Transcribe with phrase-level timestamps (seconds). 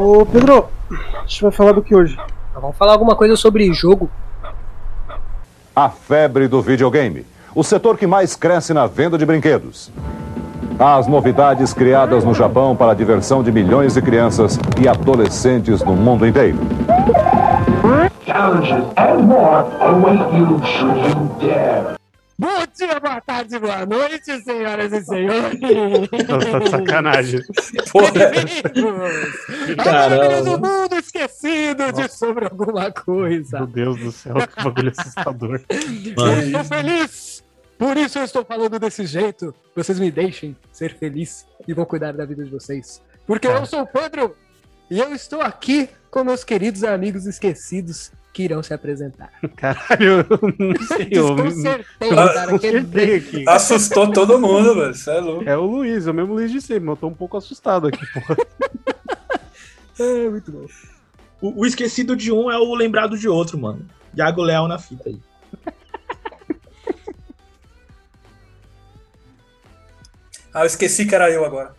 [0.00, 2.16] Ô Pedro, a gente vai falar do que hoje?
[2.54, 4.08] Vamos falar alguma coisa sobre jogo.
[5.74, 7.26] A febre do videogame.
[7.52, 9.90] O setor que mais cresce na venda de brinquedos.
[10.78, 15.96] As novidades criadas no Japão para a diversão de milhões de crianças e adolescentes no
[15.96, 16.58] mundo inteiro.
[18.24, 21.97] Challenges and more await you should you dare.
[22.40, 25.58] Bom dia, boa tarde, boa noite, senhoras e senhores.
[25.58, 27.40] Tá de sacanagem.
[28.12, 30.50] Bem-vindos Caramba.
[30.50, 33.58] ao mundo esquecido de sobre alguma coisa.
[33.58, 35.60] Meu Deus do céu, que bagulho assustador.
[35.68, 37.44] Eu estou feliz.
[37.76, 39.52] Por isso eu estou falando desse jeito.
[39.74, 43.02] Vocês me deixem ser feliz e vou cuidar da vida de vocês.
[43.26, 44.36] Porque eu sou o Pedro
[44.88, 49.30] e eu estou aqui com meus queridos amigos esquecidos que irão se apresentar.
[49.56, 51.08] Caralho, eu não sei.
[51.10, 52.54] Eu Desconcertei, cara.
[52.54, 53.44] aquele- acertei aqui.
[53.48, 54.94] Assustou todo mundo, velho.
[54.94, 55.48] Você é louco.
[55.48, 57.86] É o Luiz, é o mesmo Luiz de sempre, mas eu tô um pouco assustado
[57.88, 58.36] aqui, porra.
[60.00, 60.64] É, muito bom.
[61.40, 63.84] O, o esquecido de um é o lembrado de outro, mano.
[64.14, 65.18] Iago Leal na fita aí.
[70.54, 71.72] Ah, eu esqueci que era eu agora.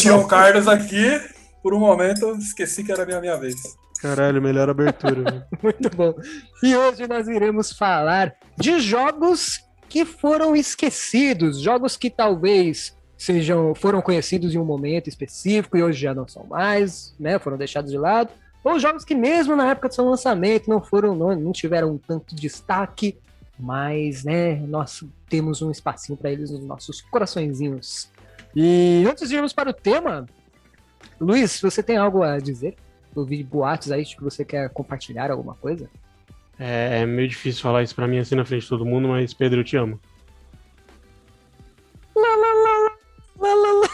[0.00, 1.20] Tinha o Carlos aqui,
[1.62, 3.54] por um momento, eu esqueci que era a minha, minha vez.
[4.00, 5.22] Caralho, melhor abertura.
[5.22, 5.44] velho.
[5.62, 6.14] Muito bom.
[6.62, 14.02] E hoje nós iremos falar de jogos que foram esquecidos, jogos que talvez sejam foram
[14.02, 17.38] conhecidos em um momento específico e hoje já não são mais, né?
[17.38, 18.30] Foram deixados de lado,
[18.64, 22.34] ou jogos que mesmo na época do seu lançamento não foram não, não tiveram tanto
[22.34, 23.16] destaque,
[23.56, 28.08] mas né, nós temos um espacinho para eles nos nossos coraçõezinhos.
[28.56, 30.26] E antes de irmos para o tema,
[31.22, 32.74] Luiz, você tem algo a dizer?
[33.14, 35.88] Eu vi boatos aí que você quer compartilhar alguma coisa?
[36.58, 39.32] É, é meio difícil falar isso pra mim assim na frente de todo mundo, mas
[39.32, 40.00] Pedro, eu te amo.
[42.16, 42.96] Lá, lá, lá,
[43.38, 43.88] lá, lá, lá.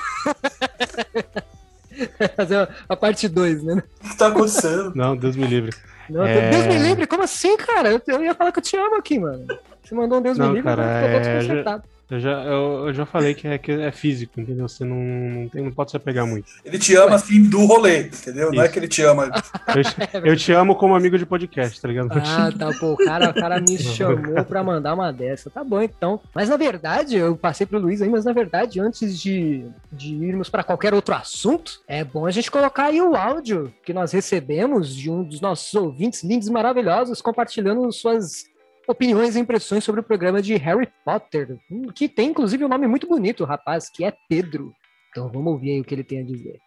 [2.37, 3.83] Fazer a, a parte 2, né?
[4.05, 4.95] O que tá acontecendo?
[4.95, 5.77] Não, Deus me livre.
[6.09, 6.51] Não, É.
[6.51, 7.91] Deus me livre, como assim, cara?
[7.91, 9.47] Eu, eu ia falar que eu te amo aqui, mano.
[9.83, 11.85] Você mandou um Deus Não, me livre, cara, eu tô todo é, desconcertado.
[12.11, 14.67] Eu já, eu, eu já falei que é, que é físico, entendeu?
[14.67, 16.47] Você não, não, tem, não pode se apegar muito.
[16.65, 18.51] Ele te ama assim do rolê, entendeu?
[18.51, 18.73] Não é Isso.
[18.73, 19.31] que ele te ama.
[19.77, 22.09] Eu, te- eu te amo como amigo de podcast, tá ligado?
[22.13, 25.51] Ah, tá, pô, o cara, o cara me chamou pra mandar uma dessa.
[25.51, 26.19] Tá bom, então.
[26.35, 30.49] Mas na verdade, eu passei pro Luiz aí, mas na verdade, antes de, de irmos
[30.49, 34.95] pra qualquer outro assunto, é bom a gente colocar aí o áudio que nós recebemos
[34.95, 38.47] de um dos nossos ouvintes lindos e maravilhosos, compartilhando suas
[38.89, 42.87] opiniões e impressões sobre o programa de Harry Potter, hum, que tem inclusive um nome
[42.87, 44.75] muito bonito, rapaz, que é Pedro.
[45.11, 46.59] Então vamos ouvir aí o que ele tem a dizer.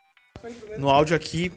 [0.78, 1.52] No áudio aqui,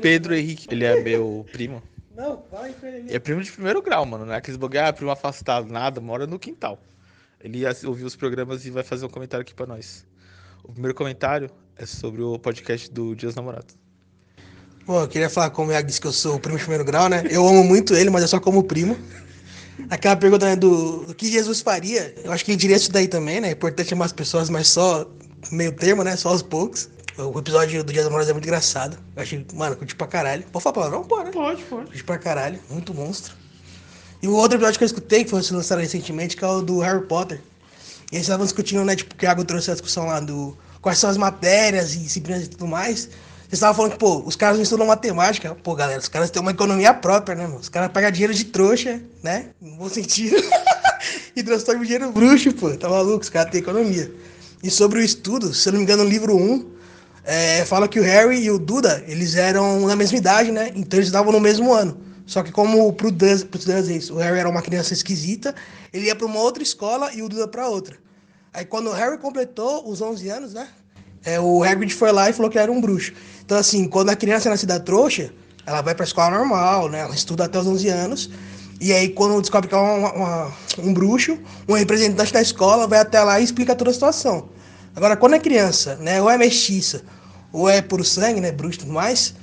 [0.00, 1.82] Pedro Henrique, ele é meu primo.
[2.14, 3.14] Não, vai com ele.
[3.14, 4.26] É primo de primeiro grau, mano.
[4.26, 6.78] Não é aqueles bagulho, ah, primo afastado, nada, mora no quintal.
[7.40, 10.06] Ele ouviu os programas e vai fazer um comentário aqui pra nós.
[10.62, 13.74] O primeiro comentário é sobre o podcast do Dias Namorados.
[14.84, 16.84] Pô, eu queria falar como o Iago disse que eu sou o primo de primeiro
[16.84, 17.22] grau, né?
[17.30, 18.98] Eu amo muito ele, mas é só como primo.
[19.88, 23.40] Aquela pergunta né, do que Jesus faria, eu acho que ele diria isso daí também,
[23.40, 23.48] né?
[23.48, 25.06] É importante amar as pessoas, mas só
[25.50, 26.16] meio termo, né?
[26.16, 26.88] Só aos poucos.
[27.16, 28.96] O episódio do Dia dos Namorados é muito engraçado.
[29.14, 30.44] Eu achei, mano, curti pra caralho.
[30.50, 31.04] Pode falar palavrão?
[31.04, 31.30] Pode, né?
[31.32, 31.86] Pode, pode.
[31.86, 33.34] Curti pra caralho, muito monstro.
[34.22, 36.78] E o outro episódio que eu escutei, que foi lançado recentemente, que é o do
[36.80, 37.40] Harry Potter.
[38.10, 38.96] E eles estavam discutindo, né?
[38.96, 42.48] Tipo, o Iago trouxe a discussão lá do quais são as matérias e disciplinas e
[42.48, 43.08] tudo mais.
[43.50, 45.56] Vocês estavam falando que, pô, os caras não estudam matemática.
[45.56, 47.58] Pô, galera, os caras têm uma economia própria, né, mano?
[47.58, 49.46] Os caras pegam dinheiro de trouxa, né?
[49.60, 50.36] No bom sentido.
[51.34, 52.70] e transformam dinheiro bruxo, pô.
[52.76, 53.22] Tá maluco?
[53.24, 54.14] Os caras têm economia.
[54.62, 56.70] E sobre o estudo, se eu não me engano, no livro 1,
[57.24, 60.70] é, fala que o Harry e o Duda, eles eram na mesma idade, né?
[60.76, 62.00] Então eles estavam no mesmo ano.
[62.26, 65.56] Só que como pro Dursleys, o Harry era uma criança esquisita,
[65.92, 67.96] ele ia pra uma outra escola e o Duda pra outra.
[68.54, 70.68] Aí quando o Harry completou os 11 anos, né?
[71.24, 73.12] É, o Hagrid foi lá e falou que era um bruxo.
[73.50, 75.32] Então assim, quando a criança é nascida trouxa,
[75.66, 77.00] ela vai pra escola normal, né?
[77.00, 78.30] Ela estuda até os 11 anos.
[78.80, 81.36] E aí quando descobre que é uma- uma- um bruxo,
[81.68, 84.50] um representante da escola vai até lá e explica toda a situação.
[84.94, 86.22] Agora, quando é criança, né?
[86.22, 87.02] Ou é mestiça,
[87.52, 88.52] ou é puro sangue, né?
[88.52, 89.34] Bruxo e tudo mais,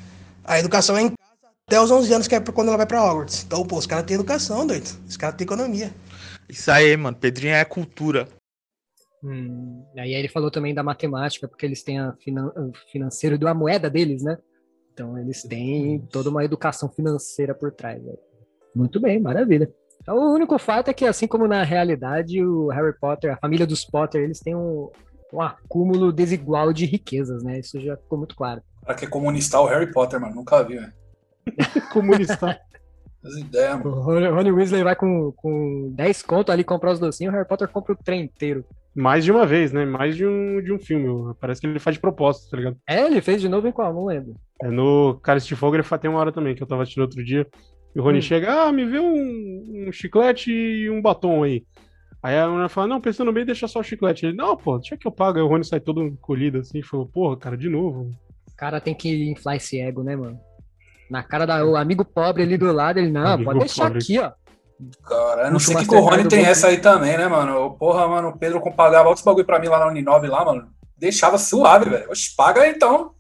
[0.46, 3.04] a educação é em casa até os 11 anos, que é quando ela vai pra
[3.04, 3.44] Hogwarts.
[3.46, 4.88] Então, pô, os caras têm educação, doido.
[5.06, 5.94] Os caras têm economia.
[6.48, 7.18] Isso aí, mano.
[7.18, 8.30] Pedrinho é cultura.
[9.24, 13.54] Hum, aí ele falou também da matemática, porque eles têm a finan o financeiro da
[13.54, 14.38] moeda deles, né?
[14.94, 18.02] Então eles têm toda uma educação financeira por trás.
[18.04, 18.14] né?
[18.76, 19.72] Muito bem, maravilha.
[20.02, 23.68] Então, o único fato é que, assim como na realidade, o Harry Potter, a família
[23.68, 24.90] dos Potter, eles têm um,
[25.34, 27.60] um acúmulo desigual de riquezas, né?
[27.60, 28.62] Isso já ficou muito claro.
[28.86, 30.36] Pra que comunistar o Harry Potter, mano?
[30.36, 30.94] Nunca vi, velho.
[31.92, 32.58] Comunista.
[33.24, 33.98] As ideias, mano.
[33.98, 37.48] O Rony Rony Weasley vai com, com 10 conto ali comprar os docinhos, o Harry
[37.48, 38.64] Potter compra o trem inteiro.
[38.98, 39.86] Mais de uma vez, né?
[39.86, 41.34] Mais de um, de um filme.
[41.40, 42.78] Parece que ele faz de propósito, tá ligado?
[42.90, 43.94] É, ele fez de novo em qual?
[43.94, 44.36] Não lembro.
[44.60, 47.24] É no Cálice de Fogo, ele tem uma hora também, que eu tava assistindo outro
[47.24, 47.46] dia.
[47.96, 48.22] E o Rony Hum.
[48.24, 51.64] chega, ah, me vê um, um chiclete e um batom aí.
[52.24, 54.26] Aí a mulher fala, não, pensando bem, deixa só o chiclete.
[54.26, 55.38] Ele, não, pô, deixa que eu pago.
[55.38, 58.10] Aí o Rony sai todo encolhido assim, e falou, porra, cara, de novo.
[58.52, 60.40] O cara tem que inflar esse ego, né, mano?
[61.10, 64.00] Na cara do amigo pobre ali do lado, ele, não, Amigo pode deixar pobre.
[64.00, 64.32] aqui, ó.
[65.04, 67.76] Cara, eu não sei que, o Rony tem essa aí também, né, mano?
[67.78, 70.68] Porra, mano, o Pedro pagava outros bagulho pra mim lá na Uninove lá, mano.
[70.98, 72.12] Deixava suave, velho.
[72.12, 73.12] Oxe, paga então.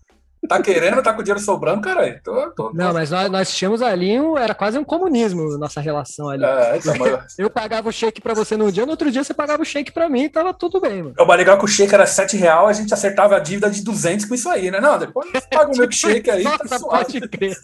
[0.47, 2.19] Tá querendo, tá com o dinheiro sobrando, caralho.
[2.23, 6.29] Tô, tô, Não, mas nós, nós tínhamos ali, um, era quase um comunismo nossa relação
[6.29, 6.43] ali.
[6.43, 9.33] É, então, mas Eu pagava o shake pra você num dia, no outro dia você
[9.33, 11.15] pagava o shake pra mim e tava tudo bem, mano.
[11.17, 14.25] mais legal que o shake era 7 real, a gente acertava a dívida de 200
[14.25, 14.79] com isso aí, né?
[14.79, 17.05] Não, depois paga o milkshake aí, tá Nossa, suave.
[17.05, 17.57] pode crer.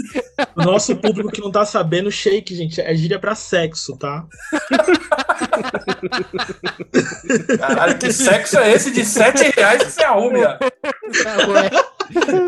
[0.56, 4.26] O nosso público que não tá sabendo, shake, gente, é gíria pra sexo, tá?
[7.60, 10.58] Caralho, que sexo é esse de 7 reais que você arrume, ó?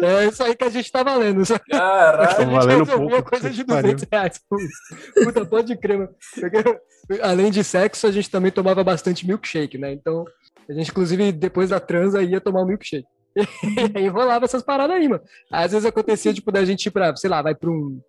[0.04, 1.44] É isso aí que a gente tá valendo.
[1.46, 2.30] Que a Caralho.
[2.40, 3.94] gente valendo resolveu pouco, coisa de que pariu.
[3.94, 4.42] 200 reais.
[5.24, 6.16] Puta, pode crer, mano.
[7.22, 9.92] Além de sexo, a gente também tomava bastante milkshake, né?
[9.94, 10.26] Então,
[10.70, 13.06] a gente, inclusive, depois da transa, ia tomar um milkshake.
[13.96, 15.22] E aí rolava essas paradas aí, mano.
[15.52, 18.00] Às vezes acontecia, tipo, da gente ir pra, sei lá, vai pra um,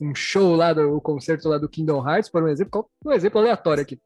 [0.00, 3.12] um show lá, do o concerto lá do Kingdom Hearts, por um exemplo, qual- um
[3.12, 3.98] exemplo aleatório aqui.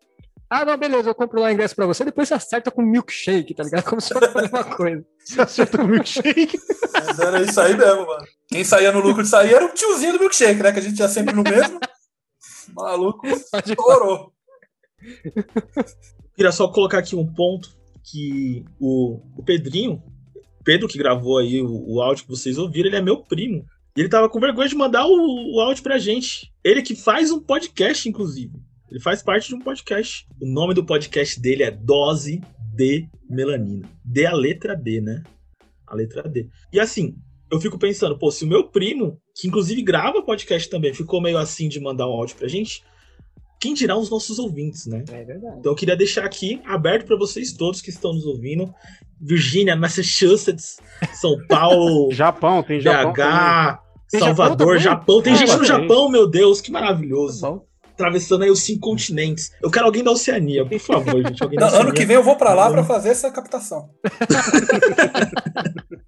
[0.50, 3.55] Ah, não, beleza, eu compro lá o ingresso pra você, depois você acerta com milkshake,
[3.55, 3.85] tá ligado?
[3.85, 5.06] Como se fosse a mesma coisa.
[5.25, 6.58] Você acerta o milkshake.
[6.93, 8.25] Mas era isso aí mesmo, mano.
[8.49, 10.73] Quem saía no lucro de sair era o tiozinho do milkshake, né?
[10.73, 11.79] Que a gente ia sempre no mesmo.
[12.75, 13.25] Maluco,
[13.64, 14.32] estourou.
[16.35, 17.70] Queria só colocar aqui um ponto
[18.03, 20.03] que o, o Pedrinho,
[20.64, 23.64] Pedro que gravou aí o, o áudio que vocês ouviram, ele é meu primo.
[23.96, 26.53] E ele tava com vergonha de mandar o, o áudio pra gente.
[26.64, 28.53] Ele que faz um podcast, inclusive.
[28.91, 30.27] Ele faz parte de um podcast.
[30.41, 32.41] O nome do podcast dele é Dose
[32.75, 33.89] de Melanina.
[34.05, 35.23] D a letra D, né?
[35.87, 36.49] A letra D.
[36.73, 37.15] E assim,
[37.51, 41.39] eu fico pensando, pô, se o meu primo, que inclusive grava podcast também, ficou meio
[41.39, 42.83] assim de mandar um áudio pra gente,
[43.61, 45.05] quem dirá os nossos ouvintes, né?
[45.13, 45.57] É verdade.
[45.59, 48.73] Então eu queria deixar aqui aberto para vocês todos que estão nos ouvindo.
[49.21, 50.79] Virgínia, Massachusetts,
[51.13, 53.13] São Paulo, Japão, tem Japão.
[53.13, 53.79] BH,
[54.11, 55.23] Tem Salvador, Japão Japão.
[55.23, 55.65] Tem Ah, gente no.
[55.65, 57.43] Japão, meu Deus, que maravilhoso.
[57.43, 57.67] Bom,
[58.00, 59.50] Atravessando aí os cinco continentes.
[59.62, 61.43] Eu quero alguém da Oceania, por favor, gente.
[61.43, 63.91] Alguém da Não, ano que vem eu vou pra lá pra fazer essa captação.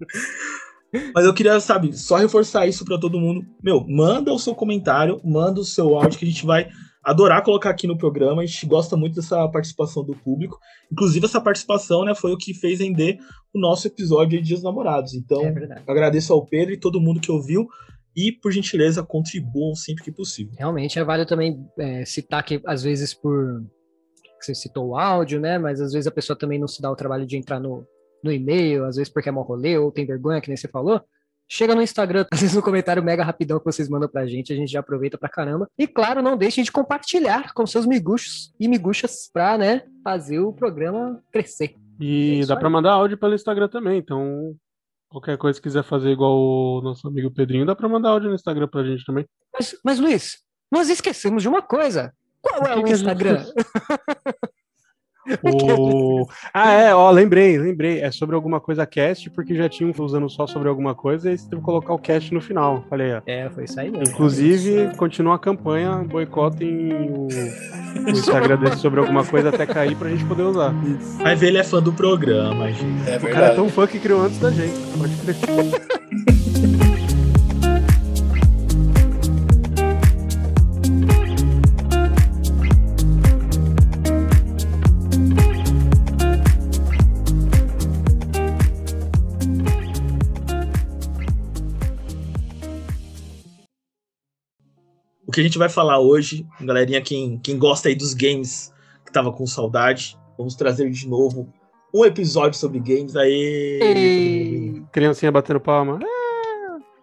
[1.13, 3.43] Mas eu queria, sabe, só reforçar isso pra todo mundo.
[3.63, 6.69] Meu, manda o seu comentário, manda o seu áudio que a gente vai
[7.03, 8.41] adorar colocar aqui no programa.
[8.41, 10.57] A gente gosta muito dessa participação do público.
[10.91, 13.17] Inclusive, essa participação, né, foi o que fez render
[13.53, 15.13] o nosso episódio de Dias Namorados.
[15.13, 17.67] Então, é eu agradeço ao Pedro e todo mundo que ouviu.
[18.15, 20.53] E, por gentileza, contribuam sempre que possível.
[20.57, 23.63] Realmente é válido também é, citar que, às vezes, por.
[24.39, 25.57] Você citou o áudio, né?
[25.57, 27.87] Mas às vezes a pessoa também não se dá o trabalho de entrar no,
[28.21, 31.01] no e-mail, às vezes porque é mau rolê ou tem vergonha, que nem você falou.
[31.47, 34.55] Chega no Instagram, às vezes no comentário mega rapidão que vocês mandam pra gente, a
[34.55, 35.69] gente já aproveita pra caramba.
[35.77, 40.51] E claro, não deixem de compartilhar com seus miguxos e miguxas pra, né, fazer o
[40.51, 41.75] programa crescer.
[42.01, 42.59] É E isso dá aí.
[42.59, 44.55] pra mandar áudio pelo Instagram também, então
[45.13, 48.35] qualquer coisa que quiser fazer igual o nosso amigo Pedrinho, dá pra mandar áudio no
[48.35, 49.25] Instagram pra gente também.
[49.53, 50.39] Mas, mas Luiz,
[50.71, 52.11] nós esquecemos de uma coisa.
[52.41, 53.45] Qual é O que o que gente Instagram?
[55.43, 56.27] O...
[56.53, 58.01] Ah, é, ó, lembrei, lembrei.
[58.01, 61.49] É sobre alguma coisa cast, porque já tinham usando só sobre alguma coisa, e você
[61.49, 62.83] teve que colocar o cast no final.
[62.89, 63.21] Falei, ó.
[63.25, 64.13] É, foi isso aí mesmo.
[64.13, 70.09] Inclusive, continua a campanha, boicotem o, o Instagram desse sobre alguma coisa até cair pra
[70.09, 70.73] gente poder usar.
[71.21, 73.09] Vai ver, ele é fã do programa, gente.
[73.09, 74.79] É O cara é tão fã que criou antes da gente.
[74.97, 76.23] Pode crer.
[95.33, 98.71] que a gente vai falar hoje, galerinha, quem, quem gosta aí dos games,
[99.03, 101.51] que tava com saudade, vamos trazer de novo
[101.93, 103.15] um episódio sobre games.
[103.15, 104.83] Aí, Ei.
[104.91, 105.99] Criancinha batendo palma.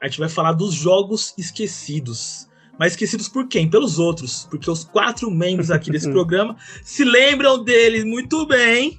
[0.01, 2.49] a gente vai falar dos jogos esquecidos.
[2.79, 3.69] Mas esquecidos por quem?
[3.69, 4.47] Pelos outros.
[4.49, 8.99] Porque os quatro membros aqui desse programa se lembram deles muito bem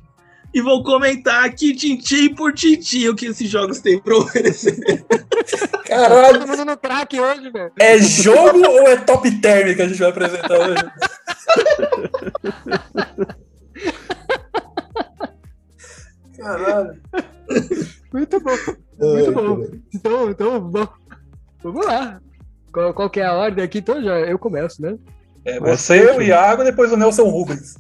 [0.54, 4.78] e vão comentar aqui, tintim por tintim, o que esses jogos têm pra oferecer.
[5.88, 7.72] Caralho, Todo mundo no crack hoje, velho.
[7.80, 10.84] é jogo ou é top term que a gente vai apresentar hoje?
[16.38, 17.00] Caralho.
[18.12, 18.56] Muito bom.
[19.00, 19.64] Muito bom.
[19.94, 20.88] Então, então bom.
[21.64, 22.22] vamos lá.
[22.72, 23.80] Qual, qual que é a ordem aqui?
[23.80, 24.98] Então já eu começo, né?
[25.46, 27.76] É você, o Iago e depois o Nelson Rubens.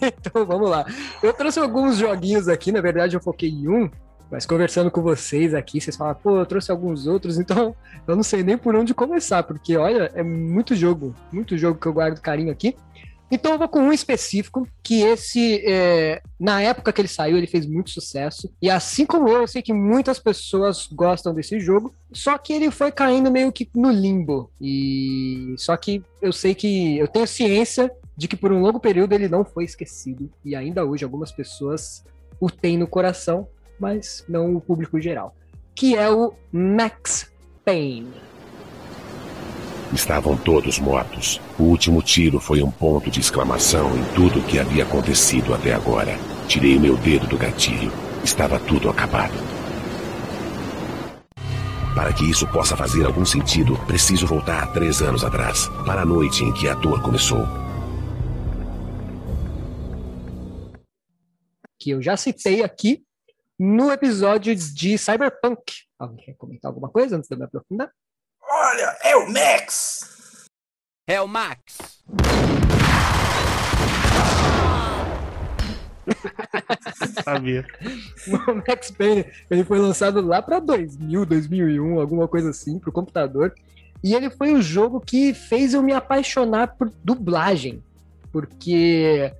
[0.00, 0.86] Então vamos lá.
[1.22, 3.90] Eu trouxe alguns joguinhos aqui, na verdade eu foquei em um,
[4.30, 7.74] mas conversando com vocês aqui, vocês falam, pô, eu trouxe alguns outros, então
[8.06, 11.86] eu não sei nem por onde começar, porque olha, é muito jogo, muito jogo que
[11.86, 12.76] eu guardo carinho aqui.
[13.34, 17.48] Então eu vou com um específico, que esse, é, na época que ele saiu, ele
[17.48, 18.48] fez muito sucesso.
[18.62, 22.70] E assim como eu, eu sei que muitas pessoas gostam desse jogo, só que ele
[22.70, 24.52] foi caindo meio que no limbo.
[24.60, 29.14] E só que eu sei que eu tenho ciência de que por um longo período
[29.14, 30.30] ele não foi esquecido.
[30.44, 32.04] E ainda hoje algumas pessoas
[32.38, 33.48] o têm no coração,
[33.80, 35.34] mas não o público geral.
[35.74, 37.32] Que é o Max
[37.64, 38.12] Payne.
[39.92, 41.40] Estavam todos mortos.
[41.58, 45.74] O último tiro foi um ponto de exclamação em tudo o que havia acontecido até
[45.74, 46.18] agora.
[46.48, 47.92] Tirei meu dedo do gatilho.
[48.24, 49.34] Estava tudo acabado.
[51.94, 56.42] Para que isso possa fazer algum sentido, preciso voltar três anos atrás, para a noite
[56.42, 57.46] em que a dor começou.
[61.78, 63.04] Que eu já citei aqui
[63.58, 65.62] no episódio de Cyberpunk.
[65.96, 67.90] Alguém quer comentar alguma coisa antes de eu me aprofundar?
[68.48, 70.46] Olha, é o Max!
[71.06, 72.02] É o Max!
[77.24, 77.66] Sabia.
[78.26, 83.54] O Max Payne, ele foi lançado lá para 2000, 2001, alguma coisa assim, pro computador.
[84.02, 87.82] E ele foi o jogo que fez eu me apaixonar por dublagem.
[88.30, 89.32] Porque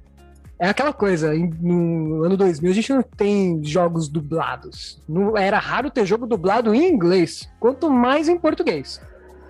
[0.64, 5.00] é aquela coisa, em- no ano 2000 a gente não tem jogos dublados.
[5.08, 9.00] Não, era raro ter jogo dublado em inglês, quanto mais em português.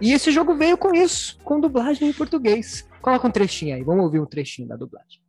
[0.00, 2.86] E esse jogo veio com isso, com dublagem em português.
[3.00, 5.20] Coloca um trechinho aí, vamos ouvir um trechinho da dublagem.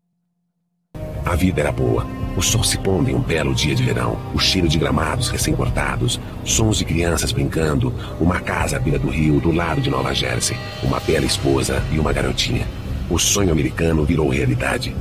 [1.25, 2.05] A vida era boa.
[2.37, 6.19] O sol se pondo em um belo dia de verão, o cheiro de gramados recém-cortados,
[6.43, 10.55] sons de crianças brincando, uma casa à beira do rio do lado de Nova Jersey,
[10.83, 12.67] uma bela esposa e uma garotinha.
[13.09, 14.95] O sonho americano virou realidade.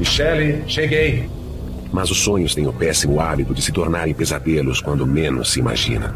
[0.00, 1.28] Michele, cheguei.
[1.92, 6.14] Mas os sonhos têm o péssimo hábito de se tornarem pesadelos quando menos se imagina.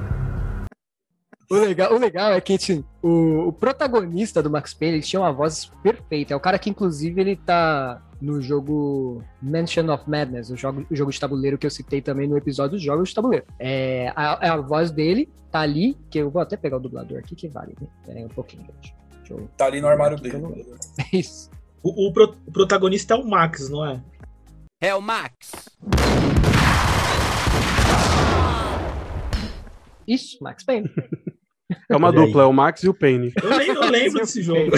[1.51, 5.21] O legal, o legal é que assim, o, o protagonista do Max Payne ele tinha
[5.21, 6.33] uma voz perfeita.
[6.33, 10.97] É o cara que, inclusive, ele tá no jogo Mansion of Madness, o jogo, o
[10.97, 13.45] jogo de tabuleiro que eu citei também no episódio dos Jogos de Tabuleiro.
[13.59, 17.35] É, a, a voz dele tá ali, que eu vou até pegar o dublador aqui,
[17.35, 17.87] que vale, né?
[18.07, 18.95] Pera aí um pouquinho, gente.
[19.29, 19.47] Eu...
[19.59, 20.39] Tá ali no armário dele.
[20.39, 20.65] não- É
[21.19, 21.51] isso.
[21.85, 24.03] O, o pro- o protagonista é o Max, não é?
[24.81, 25.35] É o Max!
[30.09, 30.91] Isso, Max Payne.
[31.89, 33.33] É uma dupla, é o Max e o Payne.
[33.43, 34.71] Eu, nem, eu lembro desse jogo.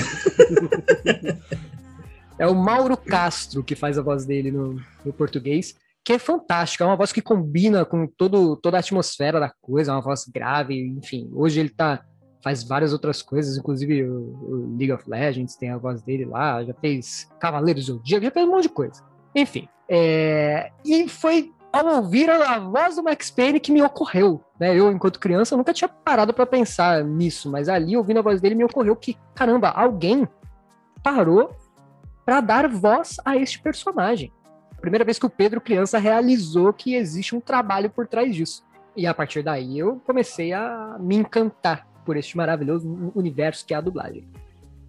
[2.38, 6.84] É o Mauro Castro que faz a voz dele no, no português, que é fantástica,
[6.84, 10.24] é uma voz que combina com todo, toda a atmosfera da coisa, é uma voz
[10.32, 11.28] grave, enfim.
[11.34, 12.04] Hoje ele tá
[12.46, 16.62] faz várias outras coisas, inclusive o, o League of Legends tem a voz dele lá,
[16.62, 19.02] já fez Cavaleiros do Zodíaco, já fez um monte de coisa.
[19.34, 24.78] Enfim, é, e foi ao ouvir a voz do Max Payne que me ocorreu, né?
[24.78, 28.54] Eu, enquanto criança, nunca tinha parado para pensar nisso, mas ali, ouvindo a voz dele,
[28.54, 30.28] me ocorreu que, caramba, alguém
[31.02, 31.50] parou
[32.24, 34.32] para dar voz a este personagem.
[34.80, 38.64] Primeira vez que o Pedro criança realizou que existe um trabalho por trás disso.
[38.96, 43.76] E a partir daí eu comecei a me encantar por este maravilhoso universo que é
[43.76, 44.24] a dublagem.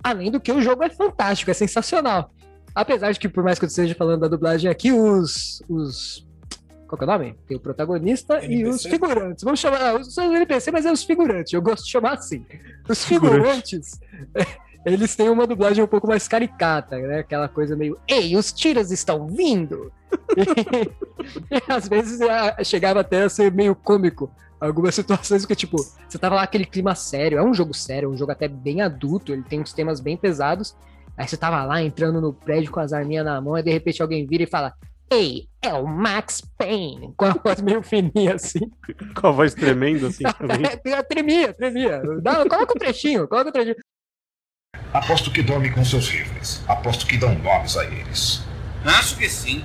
[0.04, 2.32] Além do que o jogo é fantástico, é sensacional.
[2.74, 5.62] Apesar de que, por mais que eu esteja falando da dublagem aqui, os.
[5.68, 6.26] os
[6.88, 7.36] qual que é o nome?
[7.48, 8.90] Tem o protagonista e os NPC?
[8.90, 9.44] figurantes.
[9.44, 9.82] Vamos chamar.
[9.82, 11.52] ah, Os NPC, mas é os figurantes.
[11.52, 12.46] Eu gosto de chamar assim.
[12.88, 13.36] Os Figurante.
[13.36, 14.00] figurantes.
[14.86, 17.20] Eles têm uma dublagem um pouco mais caricata, né?
[17.20, 19.92] Aquela coisa meio, ei, os tiros estão vindo!
[20.38, 24.32] e, e às vezes ah, chegava até a ser meio cômico.
[24.60, 28.12] Algumas situações que, tipo, você tava lá aquele clima sério, é um jogo sério, é
[28.12, 30.76] um jogo até bem adulto, ele tem uns temas bem pesados.
[31.18, 34.02] Aí você tava lá entrando no prédio com as arminhas na mão, e de repente
[34.02, 34.74] alguém vira e fala:
[35.10, 37.14] Ei, é o Max Payne!
[37.16, 38.72] Com a voz meio fininha assim.
[39.20, 40.62] Com a voz tremendo assim também.
[41.08, 42.02] tremia, tremia.
[42.22, 43.76] Dá, coloca um trechinho, coloca um trechinho.
[44.94, 46.62] Aposto que dorme com seus rifles.
[46.68, 48.44] Aposto que dão nomes a eles.
[48.86, 49.64] Acho que sim.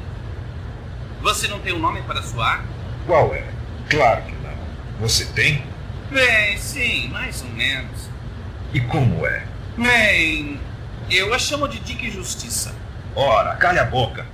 [1.23, 2.69] Você não tem um nome para sua arma?
[3.07, 3.47] Qual é?
[3.91, 4.32] Claro que não.
[5.03, 5.65] Você tem?
[6.13, 8.09] Bem, sim, mais ou menos.
[8.73, 9.45] E como é?
[9.77, 10.61] Bem,
[11.11, 12.73] eu a chamo de Dick Justiça.
[13.17, 14.25] Ora, calha a boca.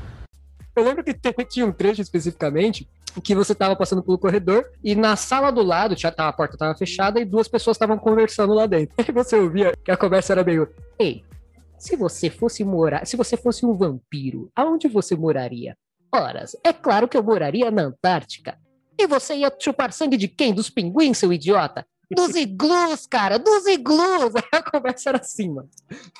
[0.76, 2.86] Eu lembro que te- tinha um trecho especificamente
[3.24, 6.58] que você tava passando pelo corredor e na sala do lado, já tava, a porta
[6.58, 8.94] tava fechada e duas pessoas estavam conversando lá dentro.
[9.08, 11.24] E você ouvia que a conversa era meio: Ei,
[11.78, 15.74] se você fosse morar, se você fosse um vampiro, aonde você moraria?
[16.14, 18.58] Horas, é claro que eu moraria na Antártica.
[18.98, 20.52] E você ia chupar sangue de quem?
[20.52, 21.86] Dos pinguins, seu idiota?
[22.10, 24.32] Dos iglus, cara, dos iglus!
[24.50, 25.68] A conversa era assim, mano.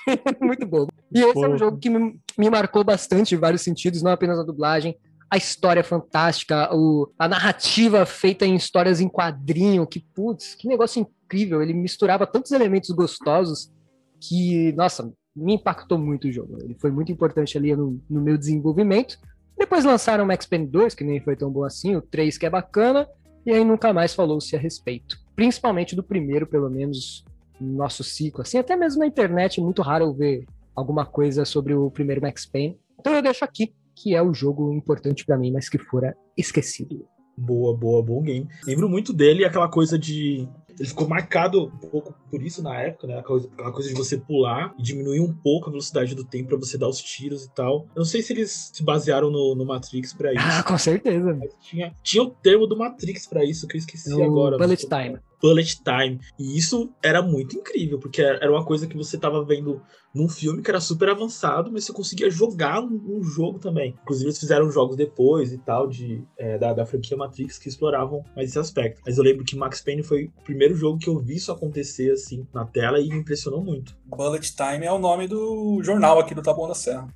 [0.40, 0.86] Muito bom.
[1.12, 4.38] E esse é um jogo que me, me marcou bastante em vários sentidos, não apenas
[4.38, 4.96] a dublagem,
[5.30, 11.00] a história fantástica, o, a narrativa feita em histórias em quadrinho, que, putz, que negócio
[11.00, 11.62] incrível.
[11.62, 13.72] Ele misturava tantos elementos gostosos
[14.20, 16.58] que, nossa, me impactou muito o jogo.
[16.62, 19.18] Ele foi muito importante ali no, no meu desenvolvimento.
[19.58, 22.46] Depois lançaram o Max Payne 2, que nem foi tão bom assim, o 3, que
[22.46, 23.08] é bacana,
[23.44, 25.18] e aí nunca mais falou-se a respeito.
[25.34, 27.24] Principalmente do primeiro, pelo menos,
[27.60, 28.42] no nosso ciclo.
[28.42, 30.46] Assim, até mesmo na internet, é muito raro eu ver
[30.76, 32.78] alguma coisa sobre o primeiro Max Payne.
[33.00, 37.04] Então eu deixo aqui, que é o jogo importante para mim, mas que fora esquecido.
[37.36, 38.48] Boa, boa, bom game.
[38.64, 43.06] Lembro muito dele aquela coisa de ele ficou marcado um pouco por isso na época,
[43.06, 43.18] né?
[43.18, 46.76] Aquela coisa, de você pular e diminuir um pouco a velocidade do tempo para você
[46.76, 47.86] dar os tiros e tal.
[47.94, 50.44] Eu não sei se eles se basearam no, no Matrix para isso.
[50.44, 51.34] Ah, com certeza.
[51.34, 54.58] Mas tinha, tinha o termo do Matrix para isso que eu esqueci O agora.
[54.58, 55.18] Bullet Time.
[55.40, 56.20] Bullet Time.
[56.38, 59.80] E isso era muito incrível, porque era uma coisa que você tava vendo
[60.14, 63.94] num filme que era super avançado, mas você conseguia jogar um, um jogo também.
[64.02, 68.24] Inclusive, eles fizeram jogos depois e tal, de, é, da, da franquia Matrix, que exploravam
[68.34, 69.00] mais esse aspecto.
[69.04, 72.12] Mas eu lembro que Max Payne foi o primeiro jogo que eu vi isso acontecer
[72.12, 73.96] assim na tela e me impressionou muito.
[74.04, 77.08] Bullet Time é o nome do jornal aqui do Taboão da Serra.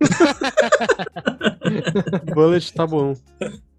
[2.34, 3.14] Bullet tá bom.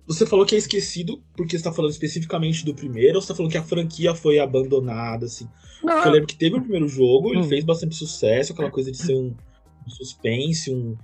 [0.07, 3.35] Você falou que é esquecido porque você tá falando especificamente do primeiro, ou você tá
[3.35, 5.47] falando que a franquia foi abandonada, assim?
[5.83, 7.49] Não, Porque eu lembro que teve o primeiro jogo, ele Hum.
[7.49, 9.33] fez bastante sucesso, aquela coisa de ser um,
[9.85, 10.95] um suspense, um,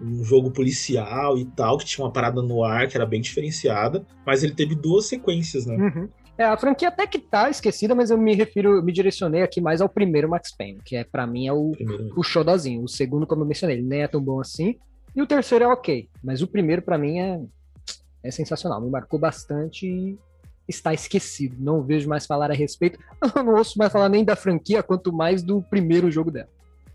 [0.00, 4.06] um jogo policial e tal, que tinha uma parada no ar que era bem diferenciada,
[4.26, 5.76] mas ele teve duas sequências, né?
[5.76, 6.08] Uhum.
[6.40, 9.82] É, a franquia até que tá esquecida, mas eu me refiro, me direcionei aqui mais
[9.82, 12.14] ao primeiro Max Payne, que é para mim é o, Primeiro.
[12.16, 12.82] o showzinho.
[12.82, 14.76] O segundo, como eu mencionei, ele nem é tão bom assim.
[15.14, 17.40] E o terceiro é ok, mas o primeiro para mim é,
[18.22, 20.18] é sensacional, me marcou bastante e
[20.66, 21.56] está esquecido.
[21.58, 22.98] Não vejo mais falar a respeito.
[23.36, 26.48] Eu não ouço mais falar nem da franquia, quanto mais do primeiro jogo dela.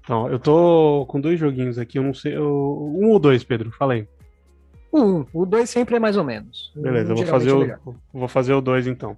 [0.04, 2.36] Então, eu tô com dois joguinhos aqui, eu não sei.
[2.36, 3.72] eu- Um ou dois, Pedro?
[3.72, 4.08] Falei.
[4.96, 6.72] O um, o dois sempre é mais ou menos.
[6.74, 7.80] Beleza, eu vou fazer, é o, melhor.
[8.14, 9.18] vou fazer o dois então.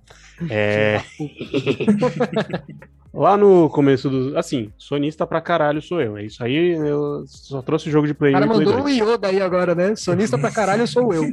[0.49, 1.01] É.
[3.13, 4.35] Lá no começo do.
[4.35, 6.17] Assim, sonista pra caralho sou eu.
[6.17, 8.85] É isso aí, eu só trouxe jogo de Play O 1 cara e mandou 2.
[8.85, 9.95] o Yoda aí agora, né?
[9.95, 11.23] Sonista pra caralho sou eu.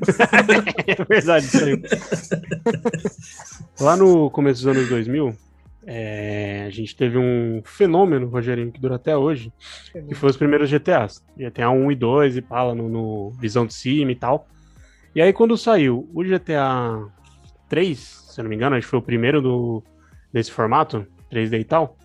[0.86, 1.82] É verdade, isso aí.
[3.80, 5.34] Lá no começo dos anos 2000,
[5.86, 9.52] é, a gente teve um fenômeno, Rogerinho, que dura até hoje,
[10.08, 11.24] que foi os primeiros GTAs.
[11.36, 14.46] GTA 1 e 2 e pala no, no visão de cima e tal.
[15.14, 17.06] E aí quando saiu o GTA
[17.68, 19.82] 3, se eu não me engano, acho que foi o primeiro do,
[20.32, 21.96] desse formato, 3D e tal,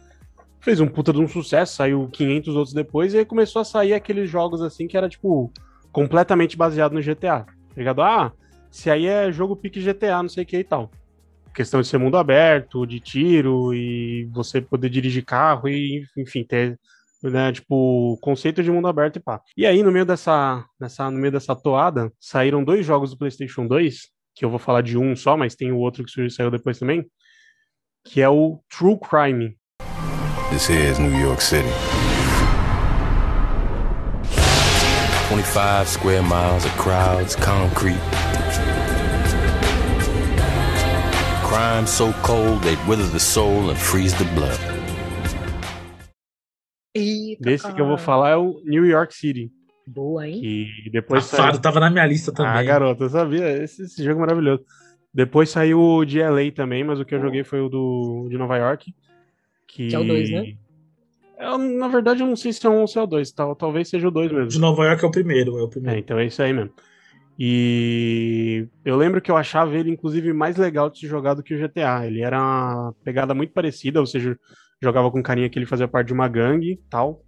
[0.59, 3.93] fez um puta de um sucesso, saiu 500 outros depois, e aí começou a sair
[3.93, 5.51] aqueles jogos assim que era, tipo,
[5.91, 7.45] completamente baseado no GTA.
[7.45, 8.01] Tá ligado?
[8.01, 8.31] Ah,
[8.69, 10.91] se aí é jogo pique GTA, não sei o que e tal.
[11.59, 16.79] Questão de ser mundo aberto, de tiro e você poder dirigir carro e, enfim, ter,
[17.21, 19.41] né, tipo, conceito de mundo aberto e pá.
[19.57, 23.67] E aí, no meio dessa, nessa, no meio dessa toada, saíram dois jogos do PlayStation
[23.67, 26.79] 2, que eu vou falar de um só, mas tem o outro que saiu depois
[26.79, 27.05] também,
[28.05, 29.57] que é o True Crime.
[30.51, 31.67] This is New York City.
[35.29, 38.28] 25 square miles of crowds, concrete.
[41.49, 44.57] Crime so cold they wither the soul and freeze the blood.
[46.95, 49.51] Eita, Desse que eu vou falar é o New York City.
[49.87, 50.39] Boa, hein?
[50.41, 52.51] Que depois Safado, tava na minha lista também.
[52.51, 53.63] Ah, garoto, eu sabia.
[53.63, 54.63] Esse, esse jogo é maravilhoso.
[55.13, 58.37] Depois saiu o de LA também, mas o que eu joguei foi o do de
[58.37, 58.93] Nova York.
[59.67, 60.53] Que, Que é o dois, né?
[61.39, 63.31] Eu, na verdade, eu não sei se é um ou se é o dois.
[63.31, 64.47] Tal, talvez seja o dois mesmo.
[64.49, 65.99] De Nova York é o primeiro, é o É, primeiro.
[65.99, 66.71] então é isso aí mesmo.
[67.41, 71.55] E eu lembro que eu achava ele, inclusive, mais legal de se jogar do que
[71.55, 72.05] o GTA.
[72.05, 74.37] Ele era uma pegada muito parecida, ou seja,
[74.83, 77.21] jogava com carinha que ele fazia parte de uma gangue tal.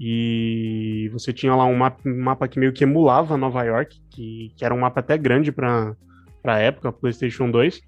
[0.00, 4.54] E você tinha lá um mapa, um mapa que meio que emulava Nova York, que,
[4.56, 5.94] que era um mapa até grande pra,
[6.42, 7.82] pra época, PlayStation 2.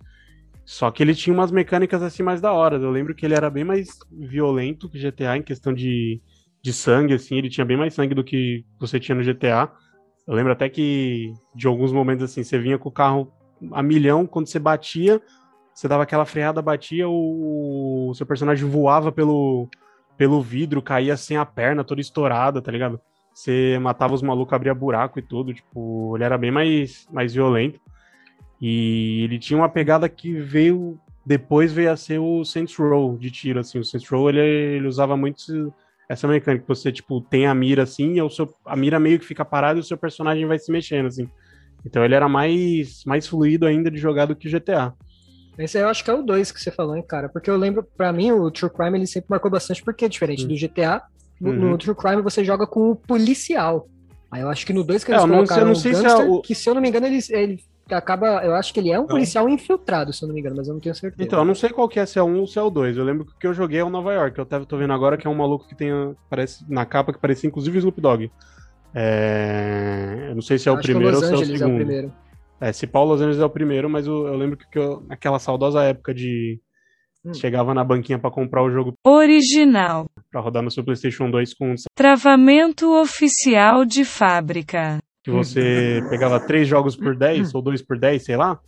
[0.67, 2.77] Só que ele tinha umas mecânicas assim mais da hora.
[2.77, 6.21] Eu lembro que ele era bem mais violento que GTA em questão de,
[6.63, 7.39] de sangue, assim.
[7.39, 9.73] Ele tinha bem mais sangue do que você tinha no GTA.
[10.27, 13.33] Eu lembro até que de alguns momentos assim, você vinha com o carro
[13.73, 15.21] a milhão, quando você batia,
[15.75, 19.69] você dava aquela freada, batia, o, o seu personagem voava pelo,
[20.17, 23.01] pelo vidro, caía sem a perna, toda estourada, tá ligado?
[23.33, 27.81] Você matava os malucos, abria buraco e tudo, tipo, ele era bem mais, mais violento.
[28.61, 33.31] E ele tinha uma pegada que veio depois veio a ser o Saints Row de
[33.31, 33.79] tiro, assim.
[33.79, 35.73] O Saints Row, ele, ele usava muito
[36.11, 39.19] essa mecânica, que você, tipo, tem a mira assim, e o seu, a mira meio
[39.19, 41.29] que fica parada e o seu personagem vai se mexendo, assim.
[41.87, 44.93] Então ele era mais, mais fluido ainda de jogar do que o GTA.
[45.59, 47.29] Esse eu acho que é o 2 que você falou, hein, cara?
[47.29, 50.57] Porque eu lembro, pra mim, o True Crime ele sempre marcou bastante, porque diferente do
[50.57, 51.03] GTA,
[51.41, 51.79] no, no Uhum.
[51.79, 53.87] True Crime você joga com o policial.
[54.33, 55.95] Aí eu acho que no 2 que É, eles não sei- colocaram eu não sei
[55.95, 57.59] se é o- que se eu não me engano, ele, ele
[57.95, 58.45] acaba.
[58.45, 60.75] Eu acho que ele é um policial infiltrado, se eu não me engano, mas eu
[60.75, 61.23] não tenho certeza.
[61.23, 62.97] Então, eu não sei qual que é, se é um ou se é o 2.
[62.97, 64.39] Eu lembro que o que eu joguei é o Nova York.
[64.39, 65.91] Eu tava, tô vendo agora que é um maluco que tem.
[66.29, 68.31] Parece, na capa que parecia inclusive o Snoop Dogg.
[68.95, 71.41] É, eu não sei se é o Acho que primeiro Los ou se é o
[71.41, 71.85] Angeles é o segundo.
[71.85, 72.13] primeiro.
[72.61, 75.03] É, se Paulo Los Angeles é o primeiro, mas eu, eu lembro que, que eu,
[75.09, 76.61] naquela saudosa época de.
[77.25, 77.35] Hum.
[77.35, 80.07] Chegava na banquinha pra comprar o jogo Original.
[80.31, 84.99] pra rodar no seu PlayStation 2 com Travamento oficial de fábrica.
[85.23, 88.59] Que você pegava três jogos por 10 ou dois por 10, sei lá.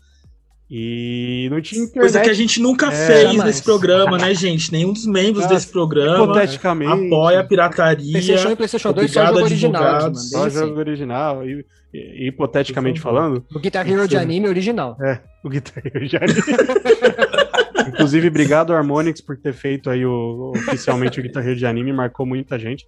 [0.75, 2.01] E não tinha internet.
[2.01, 3.45] Coisa que a gente nunca É, fez jamais.
[3.45, 4.73] nesse programa, né, gente?
[4.73, 7.07] Nenhum dos membros Ah, desse programa hipoteticamente.
[7.07, 8.11] apoia a pirataria.
[8.11, 10.15] PlayStation e PlayStation 2 só jogo original.
[10.15, 11.47] Só jogo original.
[11.47, 13.45] E, e- hipoteticamente falando.
[13.55, 14.97] O Guitar Hero de anime original.
[15.03, 16.21] É, o Guitar Hero já.
[17.88, 22.25] Inclusive, obrigado Harmonix por ter feito aí o, oficialmente o Guitar Hero de anime, marcou
[22.25, 22.87] muita gente.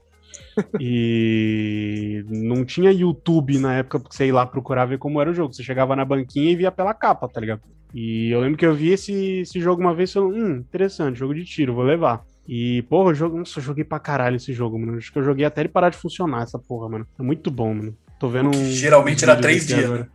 [0.81, 5.35] E não tinha YouTube na época pra você ir lá procurar ver como era o
[5.35, 5.53] jogo.
[5.53, 7.63] Você chegava na banquinha e via pela capa, tá ligado?
[7.95, 11.19] E eu lembro que eu vi esse, esse jogo uma vez e falei, hum, interessante,
[11.19, 12.25] jogo de tiro, vou levar.
[12.47, 14.99] E, porra, eu jogo, nossa, eu joguei pra caralho esse jogo, mano.
[14.99, 17.07] Acho que eu joguei até ele parar de funcionar, essa porra, mano.
[17.19, 17.97] É muito bom, mano.
[18.19, 18.65] Tô vendo um.
[18.71, 20.09] Geralmente era três dias, agora.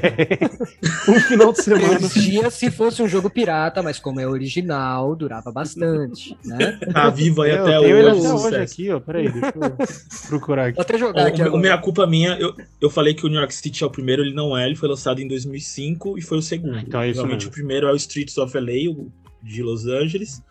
[1.08, 1.98] um final de semana.
[2.08, 6.78] Dias se fosse um jogo pirata, mas como é original, durava bastante, né?
[6.92, 8.26] Tá vivo aí Eu até ele hoje.
[8.26, 9.00] até hoje aqui, ó.
[9.00, 10.76] Peraí, deixa eu procurar aqui.
[10.76, 13.28] Vou até jogar Ó, aqui o, o minha culpa minha, eu, eu falei que o
[13.28, 16.22] New York City é o primeiro, ele não é, ele foi lançado em 2005 e
[16.22, 16.78] foi o segundo.
[16.78, 17.50] Então é isso Realmente mesmo.
[17.50, 19.10] o primeiro é o Streets of LA, o
[19.42, 20.42] de Los Angeles.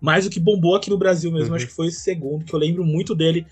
[0.00, 1.54] Mas o que bombou aqui no Brasil mesmo, Uhum.
[1.54, 3.46] acho que foi esse segundo, que eu lembro muito dele.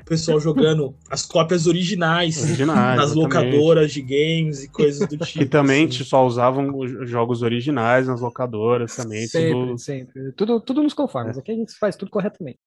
[0.00, 3.14] O pessoal jogando as cópias originais, Originais, nas exatamente.
[3.54, 5.38] locadoras de games e coisas do tipo.
[5.40, 6.02] Que também assim.
[6.04, 9.26] só usavam os jogos originais nas locadoras também.
[9.26, 10.32] Sempre, tudo- sempre.
[10.32, 11.36] Tudo, tudo nos conformes.
[11.36, 12.58] Aqui a gente faz tudo corretamente.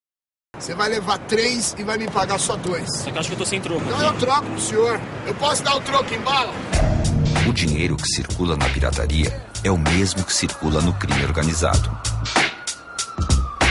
[0.58, 2.88] Você vai levar três e vai me pagar só dois.
[2.98, 3.82] Só que eu acho que eu tô sem troco.
[3.84, 5.00] Então eu troco pro senhor.
[5.26, 6.52] Eu posso dar o troco em bala?
[7.48, 9.30] O dinheiro que circula na pirataria
[9.62, 11.90] é o mesmo que circula no crime organizado.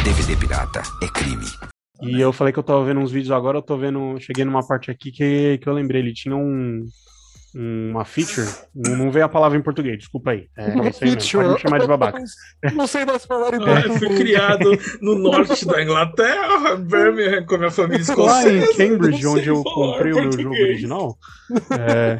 [0.04, 1.48] DVD pirata é crime.
[2.02, 4.18] E eu falei que eu tava vendo uns vídeos agora, eu tô vendo.
[4.20, 6.02] Cheguei numa parte aqui que, que eu lembrei.
[6.02, 6.86] Ele tinha um.
[7.58, 8.46] Uma feature.
[8.76, 10.50] Não, não veio a palavra em português, desculpa aí.
[10.58, 10.92] É, é mesmo.
[10.92, 12.22] Pode me chamar de babaca.
[12.74, 17.58] Não sei mais falar em eu fui criado no norte da Inglaterra, Birmingham, com a
[17.60, 18.78] minha família Lá em escocesa.
[18.78, 21.18] Cambridge, onde eu comprei o meu jogo original,
[21.80, 22.20] é,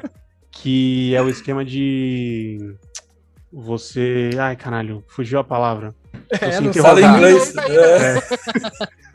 [0.54, 2.58] que é o esquema de
[3.56, 4.32] você.
[4.40, 5.96] Ai, caralho, fugiu a palavra.
[6.30, 7.54] É, Você não Fala interrogar- inglês.
[7.58, 8.16] É.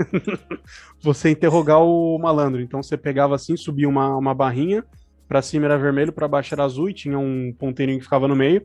[1.03, 2.61] Você interrogar o malandro.
[2.61, 4.85] Então você pegava assim, subia uma, uma barrinha,
[5.29, 8.37] pra cima era vermelho, pra baixo era azul e tinha um ponteirinho que ficava no
[8.37, 8.63] meio.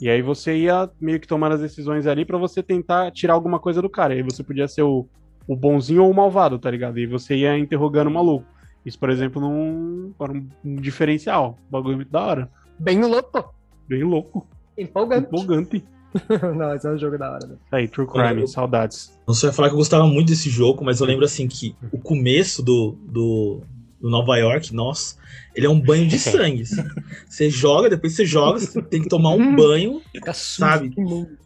[0.00, 3.58] E aí você ia meio que tomando as decisões ali pra você tentar tirar alguma
[3.58, 4.14] coisa do cara.
[4.14, 5.06] E aí você podia ser o,
[5.46, 6.98] o bonzinho ou o malvado, tá ligado?
[6.98, 8.46] E você ia interrogando o maluco.
[8.84, 11.58] Isso, por exemplo, num, era um, um diferencial.
[11.68, 12.50] Um bagulho muito da hora.
[12.78, 13.54] Bem louco.
[13.88, 14.46] Bem louco.
[14.76, 15.26] Empolgante.
[15.28, 15.84] Empolgante.
[16.56, 17.56] não, esse é um jogo da hora, né?
[17.72, 19.12] Aí, True Crime, Eu- saudades.
[19.26, 21.98] Não sei falar que eu gostava muito desse jogo, mas eu lembro assim que o
[21.98, 23.62] começo do, do,
[24.00, 25.16] do Nova York, nossa,
[25.56, 26.62] ele é um banho de sangue.
[26.62, 26.84] assim.
[27.28, 30.00] Você joga, depois você joga, você tem que tomar um banho,
[30.34, 30.94] sabe?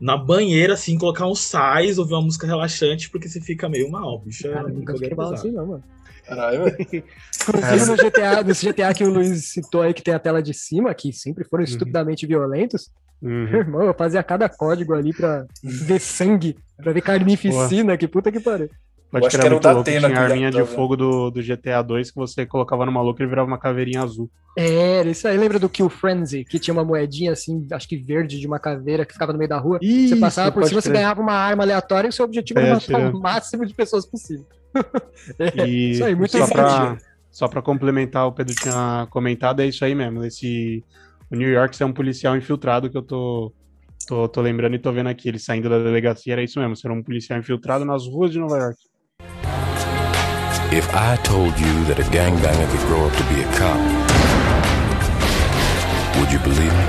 [0.00, 4.18] Na banheira, assim, colocar um sais, ouvir uma música relaxante, porque você fica meio mal,
[4.20, 4.46] bicho.
[4.48, 5.84] É Cara, um nunca fiquei mal assim, não, mano.
[6.28, 6.66] Caralho.
[7.48, 10.52] Inclusive no GTA, nesse GTA que o Luiz citou aí, que tem a tela de
[10.52, 12.90] cima, que sempre foram estupidamente violentos.
[13.22, 13.50] Uhum.
[13.50, 18.30] Meu irmão, eu fazia cada código ali pra ver sangue, pra ver carnificina, que puta
[18.30, 18.70] que pariu.
[19.10, 19.70] Pode acho crer, que era o da.
[19.80, 23.20] Atena Tinha a arminha de fogo do, do GTA 2 que você colocava no maluco
[23.20, 24.30] e ele virava uma caveirinha azul.
[24.56, 25.36] É, Era isso aí.
[25.36, 29.06] Lembra do Kill Frenzy, que tinha uma moedinha assim, acho que verde, de uma caveira
[29.06, 29.80] que ficava no meio da rua?
[30.04, 31.00] você Isso, passava por cima, você crer.
[31.00, 33.10] ganhava uma arma aleatória e o seu objetivo É, era matar tira.
[33.10, 34.46] o máximo de pessoas possível.
[35.38, 36.96] É, E isso aí, muito só, pra,
[37.30, 40.24] só pra complementar, o Pedro tinha comentado, é isso aí mesmo.
[40.24, 40.84] Esse,
[41.30, 43.52] o New York é um policial infiltrado que eu tô,
[44.06, 45.28] tô, tô lembrando e tô vendo aqui.
[45.28, 46.76] Ele saindo da delegacia, era isso mesmo.
[46.76, 48.78] Ser um policial infiltrado nas ruas de Nova York.
[50.70, 53.80] If I told you that a gangbanger could grow up to be a cop,
[56.18, 56.86] would you believe me?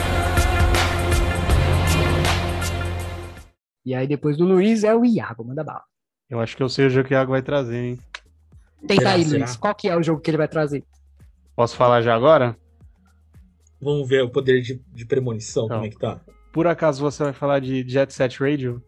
[3.86, 5.84] E aí depois do Luiz é o Iago, manda bala.
[6.30, 8.00] Eu acho que eu sei o jogo que o Iago vai trazer, hein?
[8.86, 9.46] Tenta aí, será?
[9.46, 9.56] Luiz.
[9.56, 10.84] Qual que é o jogo que ele vai trazer?
[11.56, 12.56] Posso falar já agora?
[13.82, 15.78] Vamos ver o poder de, de premonição, Então.
[15.78, 16.20] como é que tá.
[16.52, 18.84] Por acaso você vai falar de Jet Set Radio?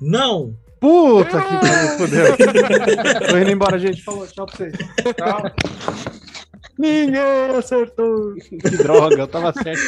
[0.00, 0.56] Não!
[0.82, 2.36] Puta que pariu, fudeu.
[3.28, 4.02] Tô indo embora, gente.
[4.02, 4.72] Falou, tchau pra vocês.
[5.16, 5.42] Tchau.
[6.76, 8.34] Ninguém acertou.
[8.34, 9.80] Que droga, eu tava certo.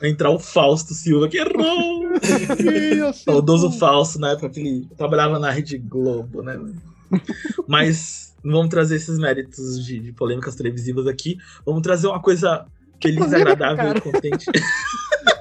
[0.00, 2.08] Vai entrar o Fausto Silva, que errou!
[3.14, 6.58] Saudoso Fausto, na época que ele trabalhava na Rede Globo, né?
[7.68, 11.38] Mas não vamos trazer esses méritos de, de polêmicas televisivas aqui.
[11.64, 12.66] Vamos trazer uma coisa
[13.02, 13.98] feliz, polêmica, agradável cara.
[13.98, 14.46] e contente.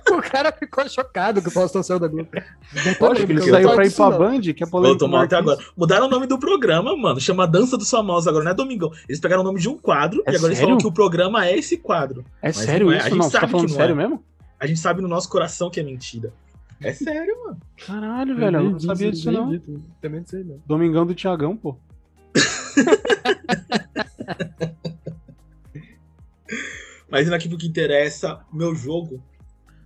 [0.10, 2.30] O cara ficou chocado com o Faustão saiu da Globo.
[3.00, 5.00] Lógico que ele saiu pra ir pra Band, que é Eu polêmico.
[5.00, 5.60] tô mal até agora.
[5.76, 7.20] Mudaram o nome do programa, mano.
[7.20, 8.90] Chama Dança dos Famosos agora, não é Domingão.
[9.08, 10.70] Eles pegaram o nome de um quadro É e agora eles sério?
[10.70, 12.24] falam que o programa é esse quadro.
[12.42, 12.98] É Mas sério não é.
[12.98, 13.06] isso?
[13.06, 13.96] A gente Não, você tá sabe falando que não sério é.
[13.98, 14.24] mesmo?
[14.60, 16.34] A gente sabe no nosso coração que é mentira.
[16.82, 17.58] É sério, mano.
[17.86, 19.60] Caralho, velho, eu não sabia disso não.
[20.02, 20.58] Também não sei não.
[20.66, 21.76] Domingão do Tiagão, pô.
[27.18, 29.24] Mas indo aqui pro que interessa, meu jogo.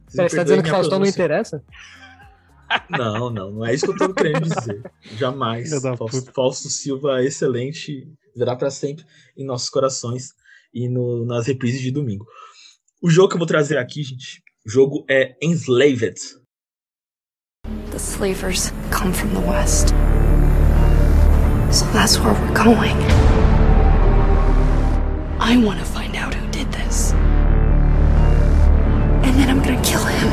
[0.06, 1.64] Você tá perdoem dizendo que Faustão não interessa?
[2.90, 4.82] Não, não, não é isso que eu tô querendo dizer.
[5.18, 5.70] Jamais.
[5.98, 9.06] Fausto, Fausto Silva, excelente, virá pra sempre
[9.38, 10.30] em nossos corações
[10.74, 12.26] e no- nas reprises de domingo.
[13.02, 16.16] O jogo que eu vou trazer aqui, gente, o jogo é Enslaved.
[17.92, 19.90] The slavers come from the west.
[21.74, 22.96] So that's where we're going.
[25.42, 26.01] I want to find
[29.42, 30.30] And I'm gonna kill him.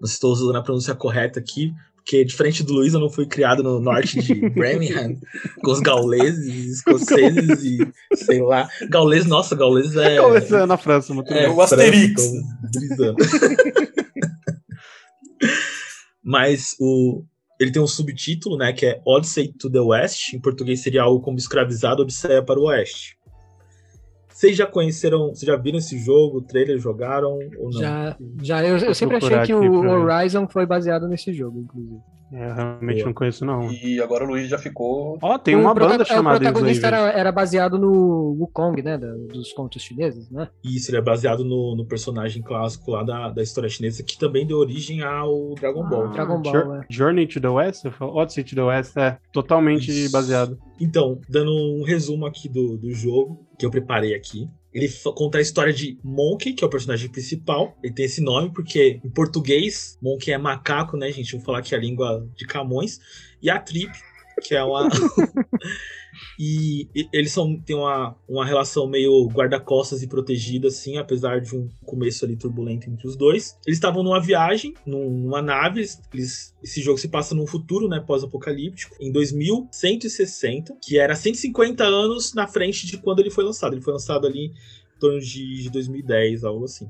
[0.00, 3.62] Não estou usando a pronúncia correta aqui, porque diferente do Luiz, eu não fui criado
[3.62, 5.18] no norte de Birmingham,
[5.62, 8.66] com os gauleses, escoceses e sei lá.
[8.88, 10.16] Gaulês, nossa, gaulês é.
[10.16, 11.50] Gaulês é na França, mas é.
[11.50, 12.22] O Asterix.
[16.28, 17.22] Mas o,
[17.60, 20.32] ele tem um subtítulo, né, que é Odyssey to the West.
[20.34, 23.16] Em português seria algo como escravizado Odisseia para o Oeste.
[24.36, 27.72] Vocês já conheceram, vocês já viram esse jogo, o trailer, jogaram ou não?
[27.72, 29.98] Já, já eu, eu sempre achei que o pra.
[29.98, 32.00] Horizon foi baseado nesse jogo, inclusive.
[32.32, 33.06] É, eu realmente Boa.
[33.06, 33.72] não conheço, não.
[33.72, 35.16] E agora o Luiz já ficou.
[35.22, 38.82] Ó, tem O uma prota- banda é, chamada O protagonista era, era baseado no Wukong,
[38.82, 38.98] né?
[38.98, 40.48] da- dos contos chineses, né?
[40.64, 44.44] Isso, ele é baseado no, no personagem clássico lá da, da história chinesa, que também
[44.44, 46.08] deu origem ao Dragon Ball.
[46.10, 46.80] Dragon Ball, Jour- é.
[46.90, 47.82] Journey to the West?
[47.82, 48.16] Você falou?
[48.16, 50.10] Odyssey to the West, é totalmente Isso.
[50.12, 50.58] baseado.
[50.80, 54.48] Então, dando um resumo aqui do, do jogo, que eu preparei aqui.
[54.72, 57.76] Ele conta a história de Monkey, que é o personagem principal.
[57.82, 61.32] Ele tem esse nome porque, em português, Monkey é macaco, né, gente?
[61.32, 63.00] Vou falar aqui a língua de Camões.
[63.40, 63.90] E a Trip,
[64.42, 64.88] que é uma.
[66.38, 71.68] e, eles são, têm uma, uma relação meio guarda-costas e protegida, assim, apesar de um
[71.84, 73.56] começo ali turbulento entre os dois.
[73.66, 75.84] Eles estavam numa viagem, num- numa nave.
[76.12, 82.34] Eles, esse jogo se passa num futuro, né, pós-apocalíptico, em 2160, que era 150 anos
[82.34, 83.74] na frente de quando ele foi lançado.
[83.74, 86.88] Ele foi lançado ali em torno de 2010, algo assim.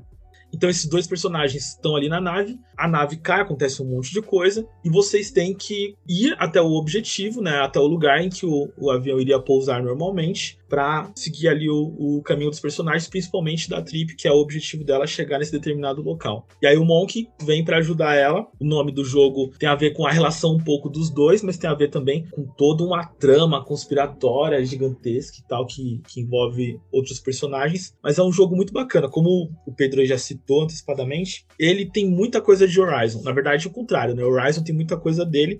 [0.53, 4.21] Então esses dois personagens estão ali na nave, a nave cai, acontece um monte de
[4.21, 8.45] coisa, e vocês têm que ir até o objetivo, né, até o lugar em que
[8.45, 13.69] o, o avião iria pousar normalmente, para seguir ali o, o caminho dos personagens, principalmente
[13.69, 16.47] da Trip, que é o objetivo dela chegar nesse determinado local.
[16.61, 18.47] E aí o Monk vem para ajudar ela.
[18.59, 21.57] O nome do jogo tem a ver com a relação um pouco dos dois, mas
[21.57, 26.79] tem a ver também com toda uma trama conspiratória gigantesca e tal que, que envolve
[26.91, 27.95] outros personagens.
[28.03, 31.45] Mas é um jogo muito bacana, como o Pedro já citou antecipadamente.
[31.59, 33.21] Ele tem muita coisa de Horizon.
[33.23, 34.23] Na verdade, o contrário, né?
[34.23, 35.59] Horizon tem muita coisa dele.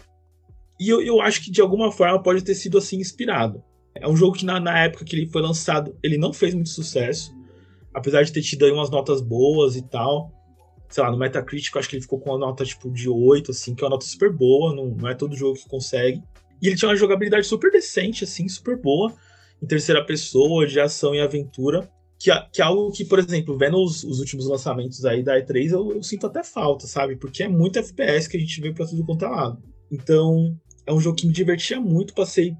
[0.80, 3.64] E eu, eu acho que de alguma forma pode ter sido assim inspirado.
[4.02, 6.70] É um jogo que na, na época que ele foi lançado, ele não fez muito
[6.70, 7.36] sucesso.
[7.94, 10.32] Apesar de ter tido aí umas notas boas e tal.
[10.90, 13.52] Sei lá, no Metacritic eu acho que ele ficou com uma nota tipo de 8,
[13.52, 16.22] assim, que é uma nota super boa, não, não é todo jogo que consegue.
[16.62, 19.14] E ele tinha uma jogabilidade super decente, assim, super boa,
[19.62, 21.90] em terceira pessoa, de ação e aventura.
[22.20, 25.38] Que, é- que é algo que, por exemplo, vendo os, os últimos lançamentos aí da
[25.38, 27.16] E3, eu, eu sinto até falta, sabe?
[27.16, 29.62] Porque é muito FPS que a gente vê pra tudo quanto é lado.
[29.92, 32.56] Então, é um jogo que me divertia muito, passei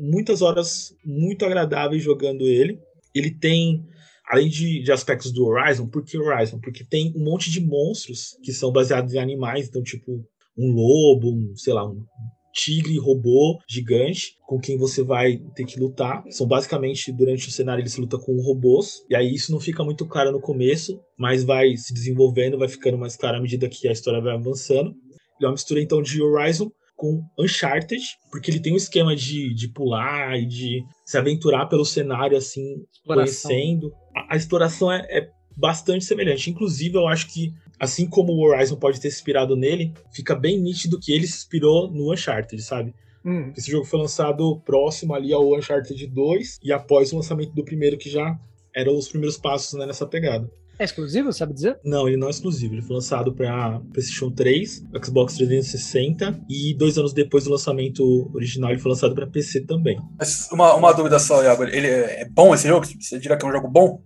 [0.00, 2.78] muitas horas muito agradáveis jogando ele.
[3.14, 3.84] Ele tem,
[4.30, 6.58] além de, de aspectos do Horizon, por que Horizon?
[6.60, 10.24] Porque tem um monte de monstros que são baseados em animais, então, tipo,
[10.56, 12.04] um lobo, um, sei lá, um
[12.52, 16.24] tigre robô gigante com quem você vai ter que lutar.
[16.30, 19.84] São basicamente, durante o cenário, ele se luta com robôs, e aí isso não fica
[19.84, 23.86] muito claro no começo, mas vai se desenvolvendo, vai ficando mais claro à medida que
[23.86, 24.90] a história vai avançando.
[24.90, 29.54] Ele é uma mistura, então, de Horizon com Uncharted, porque ele tem um esquema de,
[29.54, 33.50] de pular e de se aventurar pelo cenário, assim, Exploração.
[33.50, 33.92] conhecendo.
[34.14, 36.50] A, a exploração é, é bastante semelhante.
[36.50, 40.60] Inclusive, eu acho que, assim como o Horizon pode ter se inspirado nele, fica bem
[40.60, 42.92] nítido que ele se inspirou no Uncharted, sabe?
[43.24, 43.52] Hum.
[43.56, 47.96] Esse jogo foi lançado próximo ali ao Uncharted 2 e após o lançamento do primeiro,
[47.96, 48.36] que já
[48.74, 50.50] eram os primeiros passos né, nessa pegada.
[50.78, 51.78] É exclusivo, sabe dizer?
[51.84, 52.74] Não, ele não é exclusivo.
[52.74, 58.70] Ele foi lançado para PlayStation 3, Xbox 360 e dois anos depois do lançamento original
[58.70, 59.98] ele foi lançado para PC também.
[60.18, 61.64] Mas uma, uma dúvida só, Iago.
[61.64, 62.86] Ele é é bom esse jogo?
[62.86, 64.00] Você diria que é um jogo bom?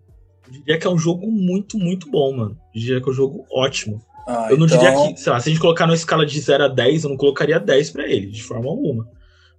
[0.47, 2.57] Eu diria que é um jogo muito, muito bom, mano.
[2.75, 4.01] Eu diria que é um jogo ótimo.
[4.27, 6.41] Ah, eu não então- diria que, sei lá, se a gente colocar numa escala de
[6.41, 9.07] 0 a 10, eu não colocaria 10 pra ele, de forma alguma.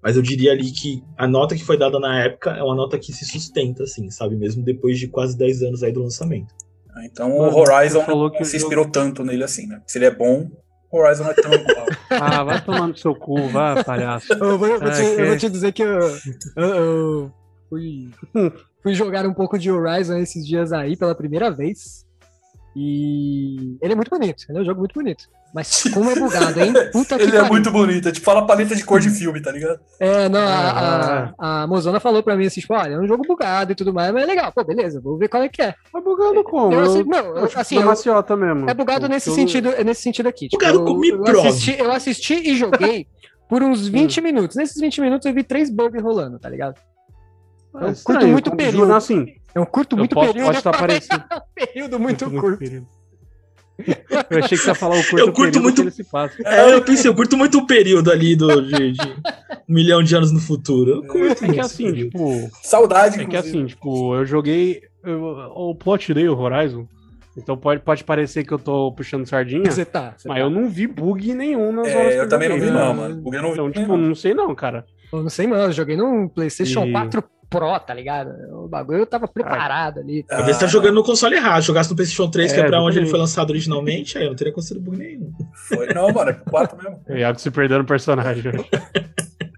[0.01, 2.97] Mas eu diria ali que a nota que foi dada na época é uma nota
[2.97, 4.35] que se sustenta, assim, sabe?
[4.35, 6.53] Mesmo depois de quase 10 anos aí do lançamento.
[7.03, 9.81] Então o Mano, Horizon o se inspirou tanto nele assim, né?
[9.87, 10.49] Se ele é bom,
[10.91, 11.87] o Horizon é tão igual.
[12.09, 14.31] Ah, vai tomar no seu cu, vai, palhaço.
[14.33, 15.99] Eu vou, eu vou Ah, te, eu vou te dizer que eu,
[16.55, 17.31] eu- eu
[17.69, 18.09] fui,
[18.83, 22.05] fui jogar um pouco de Horizon esses dias aí pela primeira vez.
[22.75, 25.25] E ele é muito bonito, ele é um jogo muito bonito.
[25.53, 26.73] Mas como é bugado, hein?
[26.91, 27.51] Puta que ele é pariu.
[27.53, 29.79] muito bonito, é tipo fala paleta de cor de filme, tá ligado?
[29.99, 31.33] É, não, Ah.
[31.37, 33.75] a, a, a Mozona falou pra mim assim, tipo, olha, é um jogo bugado e
[33.75, 34.51] tudo mais, mas é legal.
[34.51, 35.75] Pô, beleza, vou ver qual é que é.
[35.91, 36.73] Tá bugando como?
[36.73, 38.67] Eu, assim, Eu- não, eu assim, é eu- maciota mesmo.
[38.67, 40.47] é bugado nesse eu- sentido, é nesse sentido aqui.
[40.49, 43.05] Tipo, Bugado eu, com Me eu, assisti, eu assisti e joguei
[43.47, 44.55] por uns 20 minutos.
[44.57, 46.79] Nesses 20 minutos eu vi três bugs rolando, tá ligado?
[47.79, 48.93] É Eu curto muito período.
[48.93, 50.45] Assim, Eu curto muito posso, período.
[50.47, 51.23] pode estar parecendo.
[51.53, 52.57] período muito Muito curto.
[52.57, 52.87] período.
[54.29, 56.03] Eu achei que você ia falar o curto Eu curto período muito- que ele se
[56.03, 56.35] passa.
[56.45, 59.01] É, eu pensei, eu curto muito o período ali do, de, de
[59.67, 60.91] um milhão de anos no futuro.
[60.91, 62.11] Eu curto É que muito assim, período.
[62.11, 62.49] tipo.
[62.61, 64.81] Saudade, É que assim, tipo, eu joguei.
[65.03, 65.23] eu-
[65.55, 66.85] o plot dei o Horizon.
[67.35, 69.69] Então pode, pode parecer que eu tô puxando sardinha.
[69.71, 70.13] Você tá.
[70.15, 70.43] você Mas tá.
[70.43, 72.85] eu não vi bug nenhum nas É, horas que eu também não joguei, vi, né?
[72.85, 73.15] não, mano.
[73.15, 73.97] Bug eu não vi Então, tipo, não.
[73.97, 74.85] não sei não, cara.
[75.11, 75.63] Eu não sei, mano.
[75.63, 78.31] Eu joguei num PlayStation E- 4 Pro, tá ligado?
[78.51, 80.23] O bagulho tava preparado ali.
[80.23, 81.61] Talvez você tá jogando no console errado.
[81.61, 84.29] Jogasse no PlayStation 3, que é É, pra onde ele foi lançado originalmente, aí eu
[84.29, 85.31] não teria acontecido bug nenhum.
[85.53, 86.99] Foi, não, mano, é pro 4 mesmo.
[87.07, 88.43] O Iago se perdeu no personagem.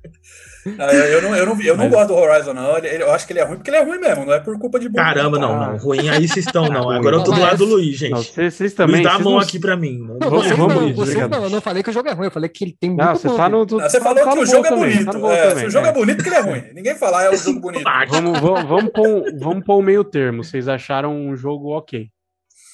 [0.65, 2.75] Não, eu, não, eu não, eu não Mas- gosto do Horizon, não.
[2.77, 4.39] Ele- ele- eu acho que ele é ruim porque ele é ruim mesmo, não é
[4.39, 4.97] por culpa de bug.
[4.97, 5.67] Caramba, não, Ah.
[5.73, 5.77] não.
[5.77, 6.89] Ruim aí vocês estão, não.
[6.89, 8.11] Agora eu tô do lado do Luiz, gente.
[8.11, 8.95] Não, vocês, vocês também.
[8.95, 9.99] Luiz, dá a mão não- aqui pra mim.
[9.99, 12.13] Não, Não, Vamos- vocês vamos, não, vocês não, eu não falei que o jogo é
[12.13, 13.37] ruim, eu falei que ele tem muito Não, você bug.
[13.39, 13.57] tá no.
[13.59, 15.05] Não, você falou tá que o bom jogo é bonito.
[15.11, 15.89] tá bom É, o jogo é.
[15.89, 16.63] é bonito, que ele é ruim.
[16.73, 17.83] Ninguém fala, é um jogo bonito.
[18.09, 20.43] Vamos, vamos, vamos, pôr, um- vamos pôr o meio termo.
[20.43, 22.07] Vocês acharam um jogo ok.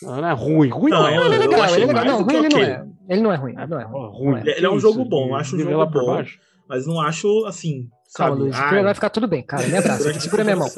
[0.02, 0.70] Não, não é ruim.
[0.70, 1.26] Ruim não, Não, é.
[1.26, 2.06] Ele é legal, ele é legal.
[2.06, 2.64] Não, ruim ele não ok.
[2.72, 2.84] é.
[3.10, 4.42] Ele não é ruim, ele não é ruim.
[4.46, 4.58] É.
[4.58, 6.24] Ele é um jogo bom, acho um jogo lá por bom.
[6.72, 8.42] Mas não acho, assim, Calma, sabe?
[8.44, 9.68] Luiz, ai, vai ficar tudo bem, cara.
[9.68, 10.70] Me abraça, segura minha mão.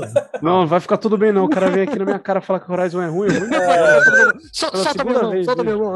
[0.41, 1.45] Não, vai ficar tudo bem não.
[1.45, 3.27] O cara vem aqui na minha cara falar que o Horizon é ruim.
[3.29, 5.95] É ruim não, Sol- Pela Solta segunda minha mão, vez, solta minha mão.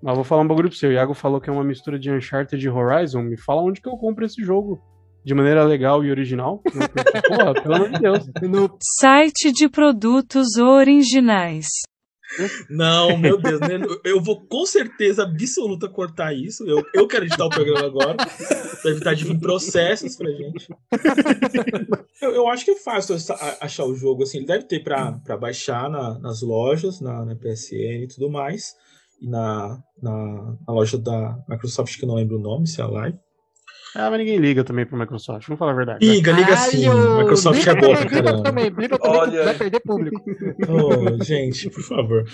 [0.00, 0.86] Mas vou falar um bagulho pra você.
[0.86, 3.20] O Iago falou que é uma mistura de Uncharted e Horizon.
[3.22, 4.80] Me fala onde que eu compro esse jogo.
[5.24, 6.62] De maneira legal e original.
[7.28, 8.26] Porra, pelo amor de Deus.
[8.42, 11.66] No Site de produtos originais.
[12.70, 13.78] Não, meu Deus, né?
[14.04, 16.64] eu vou com certeza absoluta cortar isso.
[16.68, 18.16] Eu, eu quero editar o programa agora,
[18.80, 20.68] pra evitar de vir processos pra gente.
[22.20, 23.16] Eu, eu acho que é fácil
[23.60, 28.04] achar o jogo, assim, ele deve ter pra baixar na- nas lojas, na, na PSN
[28.04, 28.74] e tudo mais,
[29.20, 32.84] e na, na, na loja da Microsoft, que eu não lembro o nome, se é
[32.84, 33.18] a Live.
[33.94, 35.46] Ah, mas ninguém liga também pro Microsoft.
[35.46, 36.06] Vamos falar a verdade.
[36.06, 37.18] Liga, liga sim, Caralho!
[37.18, 38.42] Microsoft é Blipa boa também, pra caramba.
[38.42, 40.22] também, Blipa também, Olha que vai perder público.
[40.68, 42.24] Ô, gente, por favor.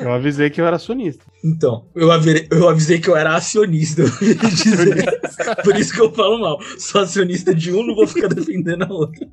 [0.00, 1.24] Eu avisei que eu era acionista.
[1.44, 4.00] Então, eu avisei, eu avisei que eu era acionista.
[4.02, 4.08] eu
[4.50, 5.20] dizer.
[5.62, 6.58] Por isso que eu falo mal.
[6.78, 9.26] Sou acionista de um, não vou ficar defendendo a outra.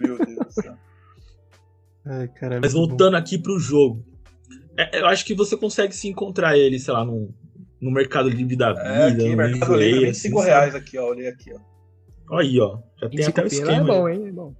[0.00, 0.74] Meu Deus do céu.
[2.06, 2.60] Ai, caralho.
[2.62, 4.04] Mas voltando aqui pro jogo.
[4.78, 7.34] é, eu acho que você consegue se encontrar ele, sei lá, no,
[7.80, 8.84] no Mercado Livre da Vida.
[8.88, 10.48] É, aqui, no Mercado Livre, assim, 25 sabe?
[10.50, 11.08] reais aqui, ó.
[11.08, 11.58] Olhei aqui, ó.
[12.30, 12.78] Olha aí, ó.
[13.00, 14.26] Já tem até o 25 pila esquema é bom, hein?
[14.28, 14.54] É bom.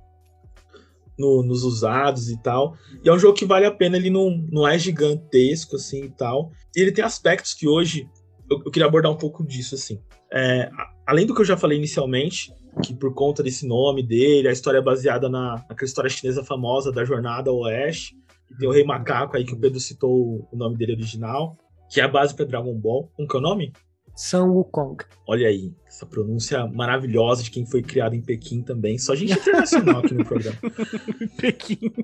[1.19, 2.75] no- nos usados e tal.
[3.05, 6.11] E é um jogo que vale a pena, ele não, não é gigantesco, assim, e
[6.11, 6.51] tal.
[6.75, 8.09] E ele tem aspectos que hoje
[8.51, 10.01] eu, eu queria abordar um pouco disso, assim.
[10.33, 10.71] É,
[11.07, 12.53] além do que eu já falei inicialmente,
[12.83, 16.91] que por conta desse nome dele, a história é baseada na, naquela história chinesa famosa
[16.91, 18.15] da Jornada ao Oeste,
[18.51, 21.57] e tem o Rei Macaco aí, que o Pedro citou o nome dele original,
[21.91, 23.11] que é a base para Dragon Ball.
[23.17, 23.73] Como que é o nome?
[24.15, 25.03] São Wukong.
[25.27, 28.99] Olha aí, essa pronúncia maravilhosa de quem foi criado em Pequim também.
[28.99, 30.59] Só gente internacional aqui no programa.
[31.37, 31.79] Pequim.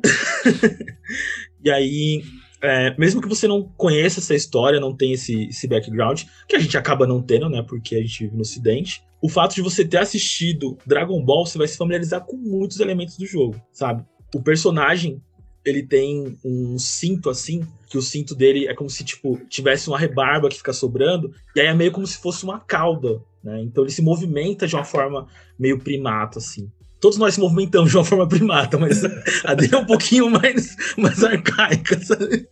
[1.64, 2.22] E aí,
[2.62, 6.60] é, mesmo que você não conheça essa história, não tenha esse, esse background, que a
[6.60, 7.60] gente acaba não tendo, né?
[7.60, 9.02] Porque a gente vive no Ocidente.
[9.20, 13.16] O fato de você ter assistido Dragon Ball, você vai se familiarizar com muitos elementos
[13.16, 14.04] do jogo, sabe?
[14.32, 15.20] O personagem,
[15.68, 19.98] ele tem um cinto assim, que o cinto dele é como se, tipo, tivesse uma
[19.98, 23.60] rebarba que fica sobrando, e aí é meio como se fosse uma cauda, né?
[23.62, 25.26] Então ele se movimenta de uma forma
[25.58, 26.70] meio primata, assim.
[27.00, 29.02] Todos nós se movimentamos de uma forma primata, mas
[29.44, 32.48] a dele é um pouquinho mais, mais arcaica, sabe?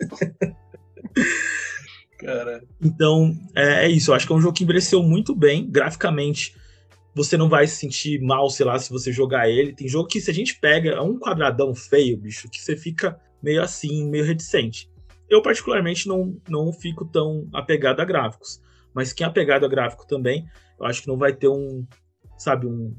[2.19, 4.11] Cara, Então, é, é isso.
[4.11, 5.69] Eu acho que é um jogo que envelheceu muito bem.
[5.71, 6.55] Graficamente,
[7.15, 9.75] você não vai se sentir mal, sei lá, se você jogar ele.
[9.75, 13.19] Tem jogo que, se a gente pega, é um quadradão feio, bicho, que você fica
[13.43, 14.91] meio assim, meio reticente.
[15.31, 18.61] Eu, particularmente, não, não fico tão apegado a gráficos.
[18.93, 20.47] Mas quem é apegado a gráfico também,
[20.79, 21.87] eu acho que não vai ter um,
[22.37, 22.95] sabe, um,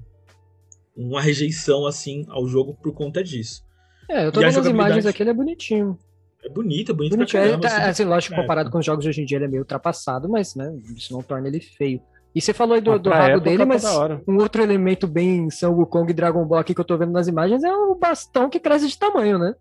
[0.96, 3.64] uma rejeição assim ao jogo por conta disso.
[4.10, 5.98] É, eu tô E vendo as imagens aqui, ele é bonitinho.
[6.44, 7.26] É bonito, é bonito, pra caramba.
[7.26, 7.26] assim.
[7.26, 7.40] É bonito, é pra.
[7.40, 7.68] Ele caramba.
[7.68, 7.90] tá, assim.
[7.90, 10.30] assim, lógico, É, comparado com os jogos de hoje em dia, ele é meio ultrapassado,
[10.30, 12.02] mas, né, isso não torna ele feio.
[12.36, 13.84] E você falou aí do, do rabo época, dele, tá mas
[14.28, 17.28] um outro elemento bem São Wukong e Dragon Ball aqui que eu tô vendo nas
[17.30, 19.56] imagens é o bastão que cresce de tamanho, né?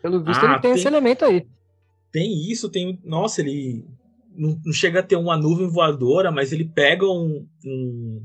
[0.00, 1.46] Pelo visto, Ah, ele tem, tem- esse elemento aí.
[2.10, 2.98] Tem isso, tem.
[3.04, 3.84] Nossa, ele
[4.34, 8.24] não, não chega a ter uma nuvem voadora, mas ele pega um, um-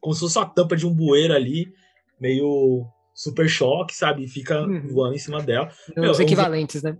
[0.00, 1.72] como se fosse uma tampa de um bueiro ali,
[2.20, 4.24] meio super choque, sabe?
[4.24, 4.88] E fica Uhum.
[4.88, 5.70] voando em cima dela.
[5.96, 6.96] Meu, Os é um equivalentes, né?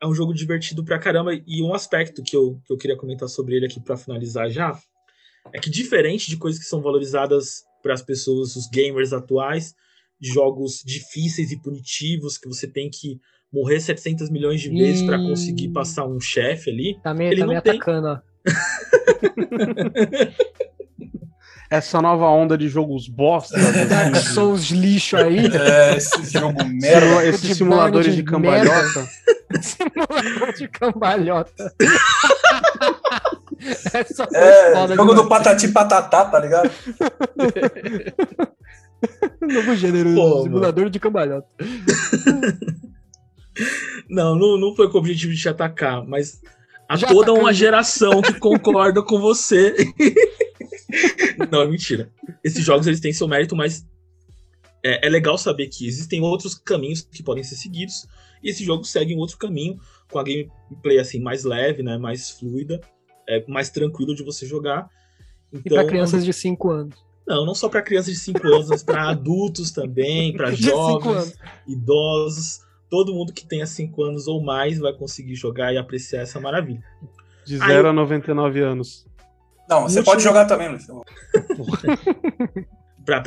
[0.00, 1.34] é um jogo divertido pra caramba.
[1.46, 4.76] E um aspecto que eu, que eu queria comentar sobre ele aqui pra finalizar já
[5.52, 9.74] é que, diferente de coisas que são valorizadas para as pessoas, os gamers atuais,
[10.20, 13.20] de jogos difíceis e punitivos, que você tem que
[13.52, 15.28] morrer 700 milhões de vezes pra Ih.
[15.28, 16.98] conseguir passar um chefe ali.
[17.02, 17.72] Tá meio, ele tá não meio tem.
[17.72, 18.18] atacando, ó.
[21.72, 23.56] Essa nova onda de jogos bosta.
[23.88, 25.38] Dark assim, Souls lixo aí.
[25.38, 27.26] É, esse jogo merda.
[27.26, 29.08] esses simuladores de de cambalhota.
[29.62, 31.74] Simulador de cambalhota.
[33.94, 35.28] é só É, foda jogo do.
[35.28, 36.70] Patati Patatá, tá ligado?
[39.40, 41.48] Novo gênero, Pô, simulador de cambalhota.
[44.08, 46.40] Não, não, não foi com o objetivo de te atacar, mas
[46.88, 47.40] há Já toda atacando.
[47.40, 49.74] uma geração que concorda com você.
[51.50, 52.10] não, é mentira.
[52.42, 53.86] Esses jogos eles têm seu mérito, mas
[54.82, 58.06] é, é legal saber que existem outros caminhos que podem ser seguidos.
[58.42, 59.78] E esse jogo segue um outro caminho,
[60.10, 62.80] com a gameplay assim, mais leve, né, mais fluida,
[63.36, 64.88] é, mais tranquilo de você jogar.
[65.52, 66.96] E Então, pra crianças de 5 anos.
[67.26, 71.36] Não, não só para crianças de 5 anos, mas para adultos também, para jovens,
[71.68, 72.60] idosos.
[72.90, 76.82] Todo mundo que tenha 5 anos ou mais vai conseguir jogar e apreciar essa maravilha.
[77.46, 79.06] De Aí 0 eu- a 99 anos.
[79.68, 80.86] Não, você Último- pode jogar também, Luiz.
[80.88, 80.94] Me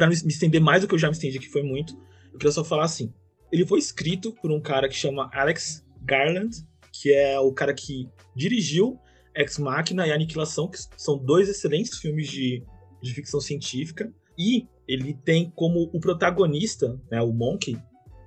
[0.07, 1.93] me estender mais do que eu já me estendi, que foi muito,
[2.31, 3.11] eu queria só falar assim.
[3.51, 6.55] Ele foi escrito por um cara que chama Alex Garland,
[6.91, 8.99] que é o cara que dirigiu
[9.35, 12.63] Ex Machina e Aniquilação, que são dois excelentes filmes de,
[13.01, 14.11] de ficção científica.
[14.37, 17.77] E ele tem como o protagonista, né, o Monkey,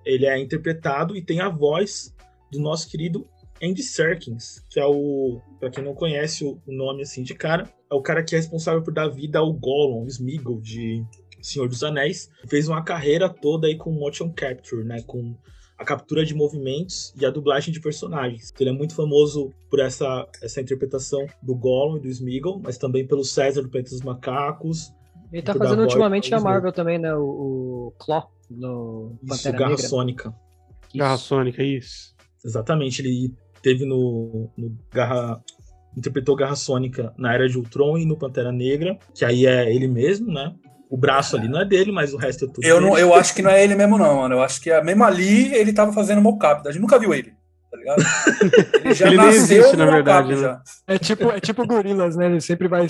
[0.05, 2.15] ele é interpretado e tem a voz
[2.51, 3.29] do nosso querido
[3.63, 7.69] Andy Serkins, que é o, Pra quem não conhece o, o nome assim de cara,
[7.91, 11.05] é o cara que é responsável por dar vida ao Gollum, o Smeagol de
[11.43, 12.31] Senhor dos Anéis.
[12.49, 15.37] Fez uma carreira toda aí com motion capture, né, com
[15.79, 18.53] a captura de movimentos e a dublagem de personagens.
[18.59, 23.07] Ele é muito famoso por essa, essa interpretação do Gollum e do Smeagol, mas também
[23.07, 24.93] pelo César do Planeta dos Macacos.
[25.33, 26.41] Ele tá fazendo ultimamente a.
[26.41, 27.15] Marvel também, né?
[27.15, 27.23] O,
[27.89, 29.89] o Claw no Isso, Pantera Garra Negra.
[29.89, 30.35] Sônica.
[30.95, 32.15] Garra Sônica, isso.
[32.45, 35.41] Exatamente, ele teve no, no Garra.
[35.97, 39.89] Interpretou Garra Sônica na Era de Ultron e no Pantera Negra, que aí é ele
[39.89, 40.55] mesmo, né?
[40.91, 43.35] O braço ali não é dele, mas o resto é tudo Eu, não, eu acho
[43.35, 44.37] que não é ele mesmo, não, mano.
[44.37, 46.67] Eu acho que é, mesmo ali ele tava fazendo mocap.
[46.67, 47.35] A gente nunca viu ele,
[47.71, 48.03] tá ligado?
[48.85, 50.37] Ele já Ele nem nasceu existe, no na verdade, né?
[50.37, 50.63] já.
[50.87, 52.27] É tipo, é tipo gorilas, né?
[52.27, 52.87] Ele sempre vai.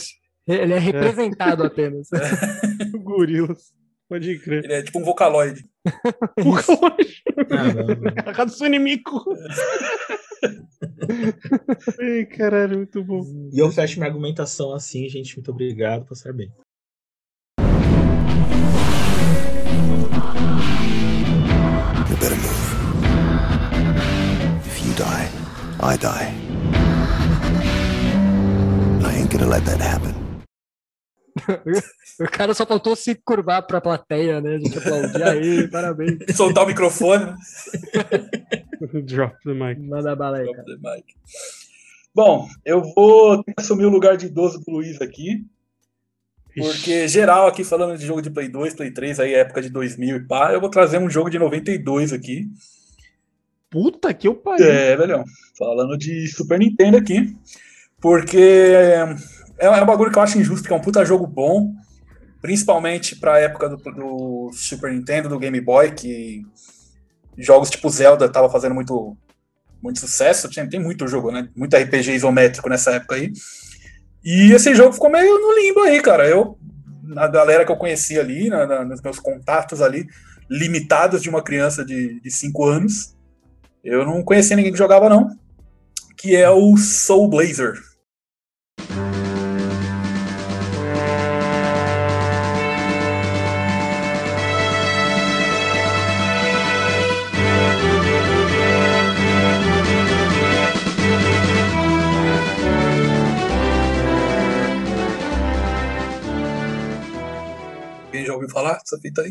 [0.46, 2.08] Ele é representado apenas.
[3.02, 3.72] Gorilas.
[4.08, 4.64] Pode crer.
[4.64, 5.64] Ele é tipo um vocaloide.
[8.34, 9.22] Hatsune Miku.
[12.00, 13.22] Ai, caralho, muito bom.
[13.52, 15.36] E eu fecho minha argumentação assim, gente.
[15.36, 16.50] Muito obrigado, passar bem.
[25.88, 26.28] I die.
[29.02, 30.14] I ain't gonna let that happen.
[32.20, 34.56] o cara só faltou se curvar pra plateia, né?
[34.56, 36.18] A gente aplaudir aí, parabéns.
[36.36, 37.32] Soltar o microfone.
[39.06, 39.80] Drop the mic.
[39.80, 40.66] Manda bala aí, Drop cara.
[40.66, 41.14] the mic.
[42.14, 45.46] Bom, eu vou ter que assumir o lugar de idoso do Luiz aqui.
[46.54, 50.16] Porque geral aqui falando de jogo de Play 2, Play 3, aí época de 2000
[50.16, 52.46] e pá, eu vou trazer um jogo de 92 aqui.
[53.70, 54.66] Puta que eu pariu.
[54.70, 55.24] É, velhão.
[55.58, 57.36] Falando de Super Nintendo aqui.
[58.00, 59.16] Porque é,
[59.58, 61.72] é um bagulho que eu acho injusto, que é um puta jogo bom.
[62.40, 66.42] Principalmente pra época do, do Super Nintendo, do Game Boy, que
[67.36, 69.16] jogos tipo Zelda tava fazendo muito,
[69.82, 70.48] muito sucesso.
[70.48, 71.48] Tinha, tem muito jogo, né?
[71.56, 73.32] Muito RPG isométrico nessa época aí.
[74.24, 76.28] E esse jogo ficou meio no limbo aí, cara.
[76.28, 76.56] Eu,
[77.02, 80.06] na galera que eu conheci ali, na, na- nos meus contatos ali,
[80.48, 83.16] limitados de uma criança de 5 anos,
[83.82, 85.28] eu não conhecia ninguém que jogava, não.
[86.16, 87.74] Que é o Soul Blazer.
[108.06, 109.30] Alguém já ouviu falar dessa fita aí?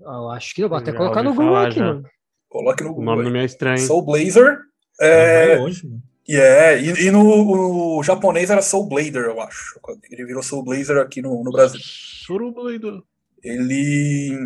[0.00, 1.84] Eu acho que eu vou até Já colocar no Google falar aqui, já.
[1.86, 2.08] mano.
[2.52, 3.04] Coloque no O Google.
[3.16, 3.32] nome aí.
[3.32, 3.78] não é estranho.
[3.78, 4.58] Soul Blazer.
[5.00, 6.02] É, Vai longe, mano.
[6.28, 7.24] e é, e, e no,
[7.96, 9.80] no japonês era Soul Blader, eu acho.
[10.10, 11.80] Ele virou Soul Blazer aqui no, no Brasil.
[11.82, 13.02] Surubleido.
[13.42, 14.38] Ele.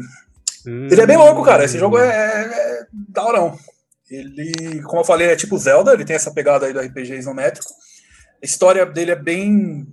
[0.66, 0.86] Hum.
[0.90, 1.64] Ele é bem louco, cara.
[1.64, 3.59] Esse jogo é, é, é daorão.
[4.09, 7.68] Ele, como eu falei, é tipo Zelda, ele tem essa pegada aí do RPG isométrico.
[8.40, 9.86] A história dele é bem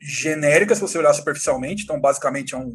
[0.00, 1.82] genérica, se você olhar superficialmente.
[1.82, 2.72] Então, basicamente, é um,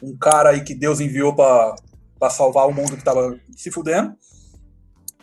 [0.00, 1.74] um cara aí que Deus enviou pra
[2.18, 4.14] pra salvar o mundo que tava se fudendo.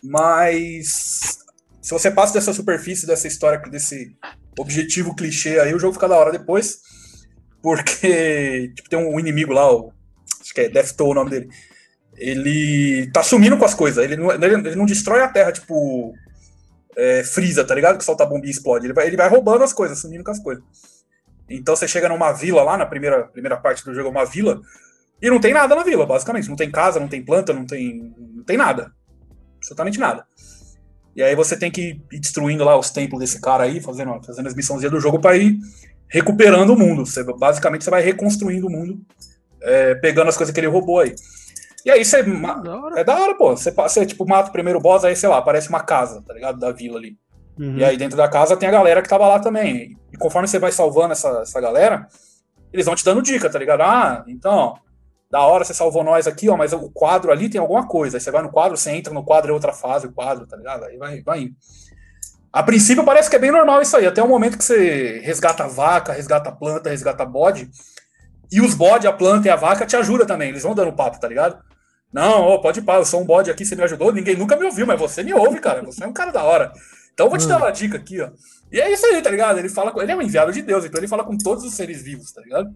[0.03, 1.39] Mas
[1.81, 4.15] se você passa dessa superfície, dessa história, desse
[4.57, 6.79] objetivo clichê aí, o jogo fica da hora depois.
[7.61, 9.91] Porque tipo, tem um inimigo lá, o,
[10.41, 11.49] acho que é Death Toll o nome dele.
[12.17, 14.03] Ele tá sumindo com as coisas.
[14.03, 16.13] Ele não, ele, ele não destrói a terra, tipo.
[16.97, 17.97] É, Freeza, tá ligado?
[17.97, 18.85] Que solta a e explode.
[18.85, 20.63] Ele vai, ele vai roubando as coisas, sumindo com as coisas.
[21.49, 24.59] Então você chega numa vila lá, na primeira, primeira parte do jogo, é uma vila,
[25.21, 26.49] e não tem nada na vila, basicamente.
[26.49, 28.91] Não tem casa, não tem planta, não tem, não tem nada.
[29.57, 30.25] Absolutamente nada.
[31.15, 34.47] E aí você tem que ir destruindo lá os templos desse cara aí, fazendo, fazendo
[34.47, 35.57] as missões do jogo para ir
[36.09, 37.05] recuperando o mundo.
[37.05, 38.99] Você, basicamente você vai reconstruindo o mundo,
[39.61, 41.15] é, pegando as coisas que ele roubou aí.
[41.85, 42.21] E aí você.
[42.23, 42.61] ma-
[42.95, 43.55] É da hora, pô.
[43.55, 46.59] Você, você tipo, mata o primeiro boss, aí, sei lá, aparece uma casa, tá ligado?
[46.59, 47.17] Da vila ali.
[47.57, 47.77] Uhum.
[47.77, 49.95] E aí dentro da casa tem a galera que tava lá também.
[50.11, 52.07] E conforme você vai salvando essa, essa galera,
[52.73, 53.81] eles vão te dando dica, tá ligado?
[53.81, 54.77] Ah, então,
[55.29, 58.17] da hora você salvou nós aqui, ó, mas o quadro ali tem alguma coisa.
[58.17, 60.55] Aí você vai no quadro, você entra no quadro, é outra fase, o quadro, tá
[60.55, 60.85] ligado?
[60.85, 61.55] Aí vai, vai indo.
[62.51, 65.65] A princípio parece que é bem normal isso aí, até o momento que você resgata
[65.65, 67.69] a vaca, resgata a planta, resgata bode.
[68.51, 71.19] E os bode, a planta e a vaca te ajudam também, eles vão dando papo,
[71.19, 71.61] tá ligado?
[72.13, 74.55] Não, ó, pode ir pá, eu sou um bode aqui, você me ajudou, ninguém nunca
[74.55, 76.71] me ouviu, mas você me ouve, cara, você é um cara da hora.
[77.13, 78.29] Então eu vou te dar uma dica aqui, ó.
[78.71, 79.59] E é isso aí, tá ligado?
[79.59, 81.73] Ele fala com, ele é um enviado de Deus, então ele fala com todos os
[81.73, 82.73] seres vivos, tá ligado?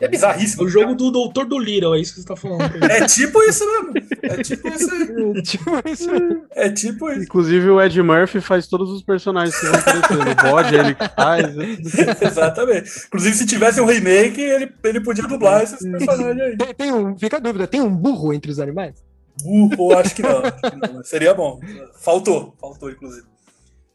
[0.00, 0.64] É bizarríssimo.
[0.64, 2.62] O jogo do Doutor do Little, é isso que você tá falando.
[2.90, 3.92] É tipo isso mesmo.
[4.22, 5.42] É tipo isso aí.
[5.42, 6.42] tipo isso aí.
[6.52, 7.22] É tipo isso.
[7.24, 10.20] Inclusive o Ed Murphy faz todos os personagens que vão aparecendo.
[10.30, 11.54] O bode, ele que faz.
[12.22, 12.90] Exatamente.
[13.06, 16.56] Inclusive, se tivesse um remake, ele, ele podia dublar esses personagens aí.
[16.56, 19.02] Tem, tem um, fica a dúvida, tem um burro entre os animais?
[19.42, 20.38] Burro, acho que não.
[20.44, 21.02] acho que não.
[21.04, 21.60] Seria bom.
[22.00, 23.26] Faltou, faltou, inclusive.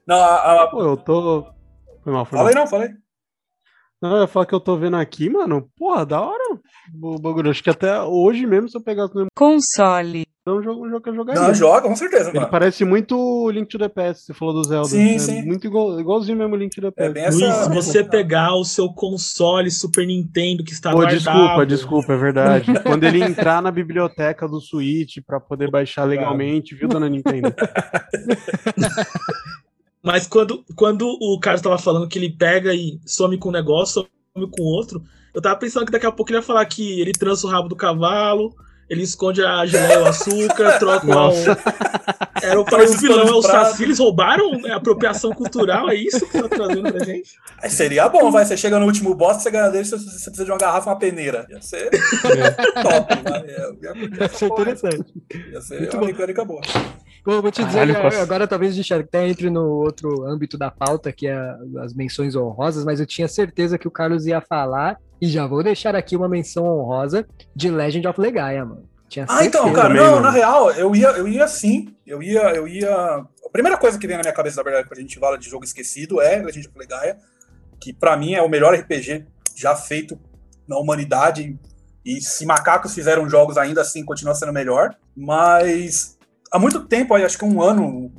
[0.08, 1.45] Não, a, a- Pô, eu tô.
[2.03, 2.53] Foi mal, foi mal.
[2.53, 2.89] não, fala aí.
[4.02, 5.68] Não, eu ia falar que eu tô vendo aqui, mano.
[5.78, 6.60] Porra, da hora
[7.02, 7.50] o bagulho.
[7.50, 10.26] Acho que até hoje mesmo, se eu pegasse no Console.
[10.46, 11.41] é um jogo, um jogo que eu jogaria.
[11.41, 12.52] Não, joga, com certeza, Ele mano.
[12.52, 14.89] parece muito Link to the Past, você falou do Zelda.
[14.89, 15.41] Sim, é sim.
[15.43, 17.14] Muito igual, igualzinho mesmo Link to the Past.
[17.14, 21.18] bem essa- Luiz, se você pegar o seu console Super Nintendo que está Pô, guardado...
[21.18, 22.66] desculpa, desculpa, é verdade.
[22.84, 27.52] Quando ele entrar na biblioteca do Switch pra poder baixar legalmente, viu, dona Nintendo?
[30.06, 34.08] Mas quando, quando o cara tava falando que ele pega e some com um negócio,
[34.38, 35.01] some com outro,
[35.34, 37.68] eu tava pensando que daqui a pouco ele ia falar que ele trança o rabo
[37.68, 38.56] do cavalo,
[38.88, 41.53] ele esconde a geleia e o açúcar, troca Nossa.
[41.53, 42.45] o.
[42.45, 43.41] Era o, Faz o os vilão, é o.
[43.41, 47.32] Saci, eles roubaram é, apropriação cultural, é isso que você tá trazendo pra gente?
[47.64, 48.45] Aí seria bom, vai.
[48.45, 50.99] Você chega no último boss, você ganha dele, você, você precisa de uma garrafa, uma
[50.99, 51.47] peneira.
[51.49, 51.89] Ia ser
[52.84, 53.45] top, vai.
[53.47, 55.14] Ia, Ia ser interessante.
[55.51, 56.06] ia ser Muito uma bom.
[56.06, 56.62] mecânica boa.
[57.26, 60.23] Bom, vou te dizer, Caralho, que posso- agora talvez a gente até entre no outro
[60.28, 61.36] âmbito da pauta, que é
[61.82, 65.63] as menções honrosas, mas eu tinha certeza que o Carlos ia falar, e já vou
[65.63, 68.88] deixar aqui uma menção honrosa de Legend of Legaia, mano.
[69.09, 70.21] Tinha Ah, então, cara, também, não, mano.
[70.23, 71.95] na real, eu ia, eu ia sim.
[72.05, 72.91] Eu ia, eu ia.
[72.93, 75.49] A primeira coisa que vem na minha cabeça, na verdade, quando a gente fala de
[75.49, 77.17] jogo esquecido, é Legend of Legaia,
[77.80, 80.19] que pra mim é o melhor RPG já feito
[80.67, 81.57] na humanidade.
[82.03, 84.95] E se macacos fizeram jogos ainda assim, continua sendo melhor.
[85.15, 86.14] Mas
[86.52, 88.12] há muito tempo, acho que um ano,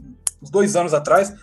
[0.43, 1.35] uns dois anos atrás,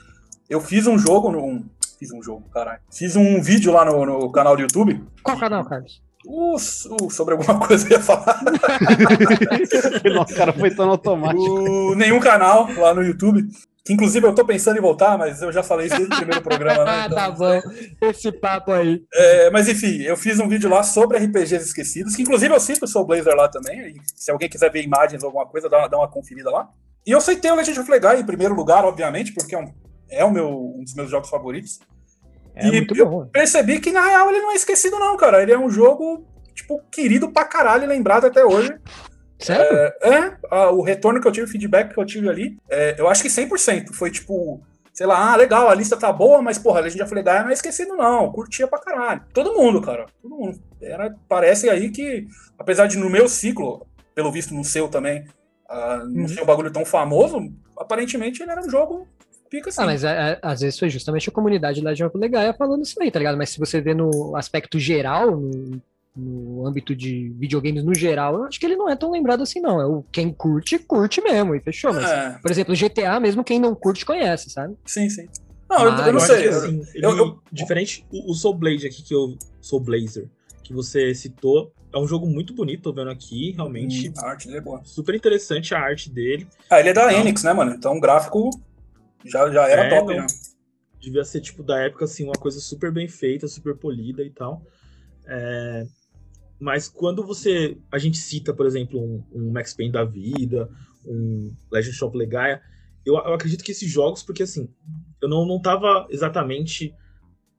[0.49, 1.43] eu fiz um jogo no.
[1.43, 1.65] um-
[1.99, 2.79] fiz um jogo, caralho.
[2.91, 5.01] Fiz um vídeo lá no, no canal do YouTube.
[5.23, 6.01] Qual canal, Carlos?
[6.25, 8.41] O, o- sobre alguma coisa eu ia falar.
[10.13, 11.41] Nossa, o cara foi tão automático.
[11.41, 13.47] o nenhum canal lá no YouTube.
[13.85, 16.41] Que inclusive eu tô pensando em voltar, mas eu já falei isso desde o primeiro
[16.41, 16.91] programa, né?
[17.03, 17.61] Ah, Então, tá bom.
[18.01, 19.03] Esse papo aí.
[19.13, 22.85] é, mas enfim, eu fiz um vídeo lá sobre RPGs esquecidos, que inclusive eu cito
[22.85, 23.89] o Soul Blazer lá também.
[23.89, 26.69] e se alguém quiser ver imagens ou alguma coisa, dá, uma- dá uma conferida lá.
[27.05, 29.73] E eu aceitei o Legend of Legaia em primeiro lugar, obviamente, porque é um,
[30.09, 31.79] é o meu, um dos meus jogos favoritos.
[32.55, 33.25] É e muito eu bom.
[33.25, 35.41] percebi que, na real, ele não é esquecido, não, cara.
[35.41, 36.25] Ele é um jogo,
[36.55, 38.73] tipo, querido pra caralho, lembrado até hoje.
[39.45, 39.77] Sério?
[39.77, 42.95] É, é, a- o retorno que eu tive, o feedback que eu tive ali, é,
[42.99, 43.93] eu acho que 100%.
[43.93, 44.61] Foi tipo,
[44.93, 47.49] sei lá, ah, legal, a lista tá boa, mas porra, a Legend of Legaia não
[47.49, 49.21] é esquecido não, curtia pra caralho.
[49.33, 50.59] Todo mundo, cara, todo mundo.
[50.81, 52.25] Era, parece aí que,
[52.57, 53.85] apesar de no meu ciclo,
[54.15, 55.25] pelo visto no seu também,
[55.69, 56.27] ah, não Uhum.
[56.27, 57.39] ser um bagulho tão famoso,
[57.77, 59.07] aparentemente ele era um jogo
[59.49, 59.81] pica assim.
[59.81, 63.01] Ah, mas é, é, às vezes foi justamente a comunidade Legend of Legaia falando isso
[63.01, 63.37] aí, tá ligado?
[63.37, 65.81] Mas se você vê no aspecto geral, no-
[66.15, 69.59] no âmbito de videogames no geral, eu acho que ele não é tão lembrado assim,
[69.59, 69.81] não.
[69.81, 71.91] É o quem curte, curte mesmo, e fechou.
[71.93, 72.37] Mas, É.
[72.41, 74.75] por exemplo, GTA, mesmo quem não curte, conhece, sabe?
[74.85, 75.27] Sim, sim.
[75.69, 76.43] Não, eu, eu não Mas- sei.
[76.43, 79.35] que, assim, ele- eu- eu- Diferente, o, o Soul Blade aqui, que eu.
[79.59, 80.29] Soul Blazer,
[80.63, 84.09] que você citou, é um jogo muito bonito, tô vendo aqui, realmente.
[84.09, 84.81] Hum, a arte dele é boa.
[84.83, 86.47] Super interessante a arte dele.
[86.69, 87.73] Ah, ele é da Então- Enix, né, mano?
[87.73, 88.49] Então o gráfico
[89.25, 90.27] já, já era É, top, né?
[91.01, 94.61] Devia ser, tipo, da época, assim, uma coisa super bem feita, super polida e tal.
[95.25, 95.85] É,
[96.63, 97.77] Mas quando você.
[97.91, 100.69] A gente cita, por exemplo, um, um Max Payne da vida,
[101.05, 102.61] um Legend of Legaia,
[103.05, 104.69] eu, eu acredito que esses jogos, porque assim,
[105.21, 106.95] eu não, não tava exatamente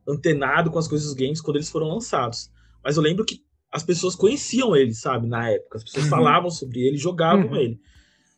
[0.08, 2.50] antenado com as coisas dos games quando eles foram lançados.
[2.82, 5.76] Mas eu lembro que as pessoas conheciam ele, sabe, na época.
[5.76, 6.10] As pessoas Uhum.
[6.10, 7.56] falavam sobre ele, jogavam Uhum.
[7.56, 7.80] ele.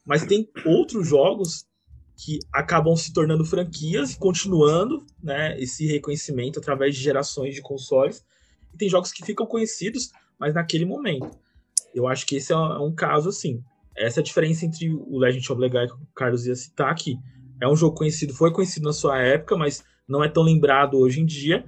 [0.04, 1.64] Mas tem outros jogos
[2.16, 8.24] que acabam se tornando franquias e continuando né, esse reconhecimento através de gerações de consoles.
[8.74, 11.30] E tem jogos que ficam conhecidos, mas naquele momento.
[11.94, 13.62] Eu acho que esse é um, é caso assim.
[13.96, 17.18] Essa é diferença entre o Legend of Legaia que o Carlos ia citar aqui.
[17.60, 21.20] É um jogo conhecido, foi conhecido na sua época, mas não é tão lembrado hoje
[21.20, 21.64] em dia.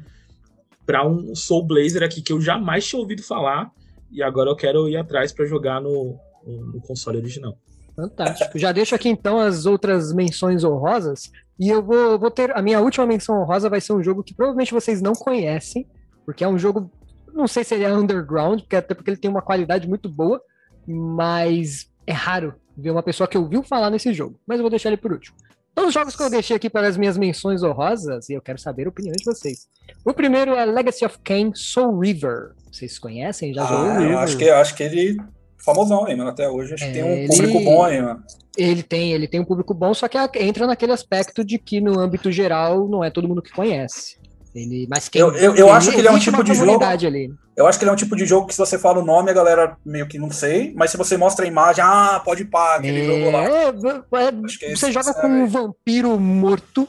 [0.84, 3.70] Para um Soul Blazer aqui que eu jamais tinha ouvido falar
[4.10, 7.58] e agora eu quero ir atrás para jogar no, no, no console original.
[7.98, 8.56] Fantástico.
[8.56, 11.32] Já deixo aqui então as outras menções honrosas.
[11.58, 12.56] E eu vou, vou ter.
[12.56, 15.84] A minha última menção honrosa vai ser um jogo que provavelmente vocês não conhecem,
[16.24, 16.90] porque é um jogo.
[17.38, 20.42] Não sei se ele é underground, porque até porque ele tem uma qualidade muito boa,
[20.84, 24.40] mas é raro ver uma pessoa que ouviu falar nesse jogo.
[24.46, 25.36] Mas eu vou deixar ele por último.
[25.72, 28.58] Então, os jogos que eu deixei aqui para as minhas menções honrosas, e eu quero
[28.58, 29.68] saber a opinião de vocês.
[30.04, 32.54] O primeiro é Legacy of Kain Soul River.
[32.72, 33.54] Vocês conhecem?
[33.54, 33.84] Já jogou?
[33.92, 35.16] Ah, eu acho que, acho que ele
[35.64, 36.30] famosão aí, mano.
[36.30, 38.22] Até hoje acho que tem um É, ele- público bom aí, mano.
[38.56, 42.00] Ele tem, ele tem um público bom, só que entra naquele aspecto de que no
[42.00, 44.18] âmbito geral não é todo mundo que conhece.
[44.58, 46.84] Ele, mas quem, Eu, eu, eu acho que ele é um tipo de jogo.
[46.84, 47.32] ali.
[47.56, 49.30] Eu acho que ele é um tipo de jogo que se você fala o nome,
[49.30, 52.76] a galera meio que não sei, mas se você mostra a imagem, ah, pode pá,
[52.76, 53.44] aquele jogo lá.
[53.44, 55.20] É, é, que você joga sabe.
[55.20, 56.88] com um vampiro morto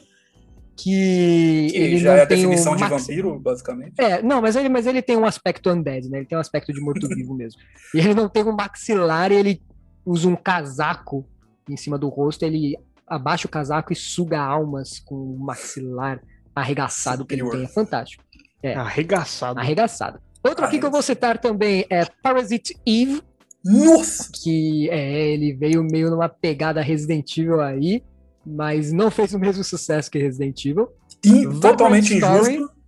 [0.76, 3.94] que, Que ele já é a definição um de vampiro, basicamente.
[3.98, 6.18] É, não, mas ele, mas ele tem um aspecto undead, né?
[6.18, 7.60] Ele tem um aspecto de morto-vivo mesmo.
[7.94, 9.62] E ele não tem um maxilar, ele
[10.06, 11.26] usa um casaco
[11.68, 16.20] em cima do rosto, ele abaixa o casaco e suga almas com o maxilar
[16.60, 17.64] arregaçado que ele Superior.
[17.66, 17.70] tem.
[17.70, 18.22] É fantástico.
[18.62, 18.74] É.
[18.74, 19.58] Arregaçado.
[19.58, 20.20] Arregaçado.
[20.42, 23.22] Outro aqui que eu vou citar também é Parasite Eve.
[23.64, 24.30] Nossa!
[24.42, 28.02] Que é, ele veio meio numa pegada Resident Evil aí,
[28.46, 30.88] mas não fez o mesmo sucesso que Resident Evil.
[31.24, 32.80] E Vagrant totalmente Story- injusto.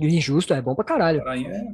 [0.00, 1.22] Injusto, é bom pra caralho.
[1.26, 1.64] é.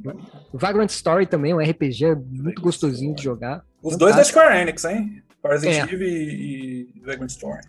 [0.52, 3.62] Vagrant Story também é um RPG muito gostosinho de jogar.
[3.82, 4.38] Os dois da Fantástico.
[4.40, 5.22] Square Enix, hein?
[5.42, 5.82] Parasite É.
[5.82, 7.60] Eve e Vagrant Story.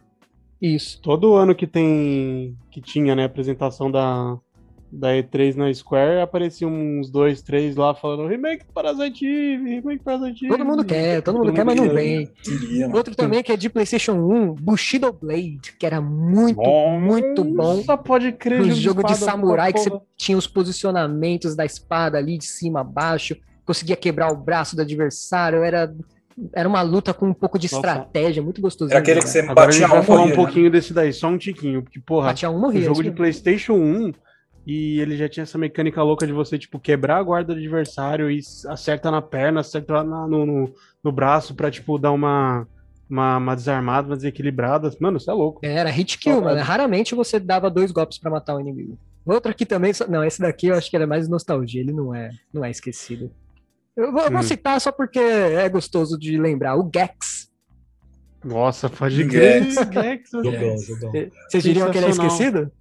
[0.62, 1.02] Isso.
[1.02, 2.56] Todo ano que tem.
[2.72, 4.38] que tinha, né, apresentação da,
[4.92, 10.46] da E3 na Square, apareciam uns dois, três lá falando remake Parasite Eve, remake Parasite
[10.46, 10.56] Eve.
[10.56, 12.28] Todo mundo quer, todo mundo quer, mas não vem.
[12.42, 12.98] Queria, mano.
[12.98, 16.62] Outro também que é de PlayStation 1, Bushido Blade, que era muito,
[17.00, 17.82] muito bom.
[17.84, 21.66] Só pode crer, Um jogo de jogo de samurai que você tinha os posicionamentos da
[21.66, 23.36] espada ali de cima a baixo,
[23.66, 25.94] conseguia quebrar o braço do adversário, era,
[26.54, 28.92] era uma luta com um pouco de estratégia, muito gostoso.
[28.92, 30.36] Era aquele que você Agora a batia gente vai um, falar um né?
[30.36, 33.12] pouquinho desse daí, só um tiquinho, porque, porra, Batia um, morria, jogo isso de.
[33.16, 34.12] Playstation 1
[34.68, 38.30] e ele já tinha essa mecânica louca de você, tipo, quebrar a guarda do adversário
[38.32, 40.74] e acerta na perna, acerta na- no, no,
[41.04, 42.68] no braço pra, tipo, dar uma,
[43.10, 44.92] uma, uma desarmada, uma desequilibrada.
[45.00, 45.60] Mano, você é louco.
[45.64, 46.60] Era hit kill, mano.
[46.62, 48.98] Raramente você dava dois golpes pra matar o inimigo.
[49.24, 51.94] Outro aqui também, só- não, esse daqui eu acho que ele é mais nostalgia, ele
[51.94, 53.32] não é, não é esquecido.
[53.96, 54.44] Eu vou, eu vou Hum.
[54.44, 56.76] citar só porque é gostoso de lembrar.
[56.78, 57.50] O Gex.
[58.44, 59.64] Nossa, pode crer.
[59.72, 59.76] Gex.
[59.94, 61.12] Gex, Jogão, jogão.
[61.50, 62.72] Vocês diriam que ele é esquecido?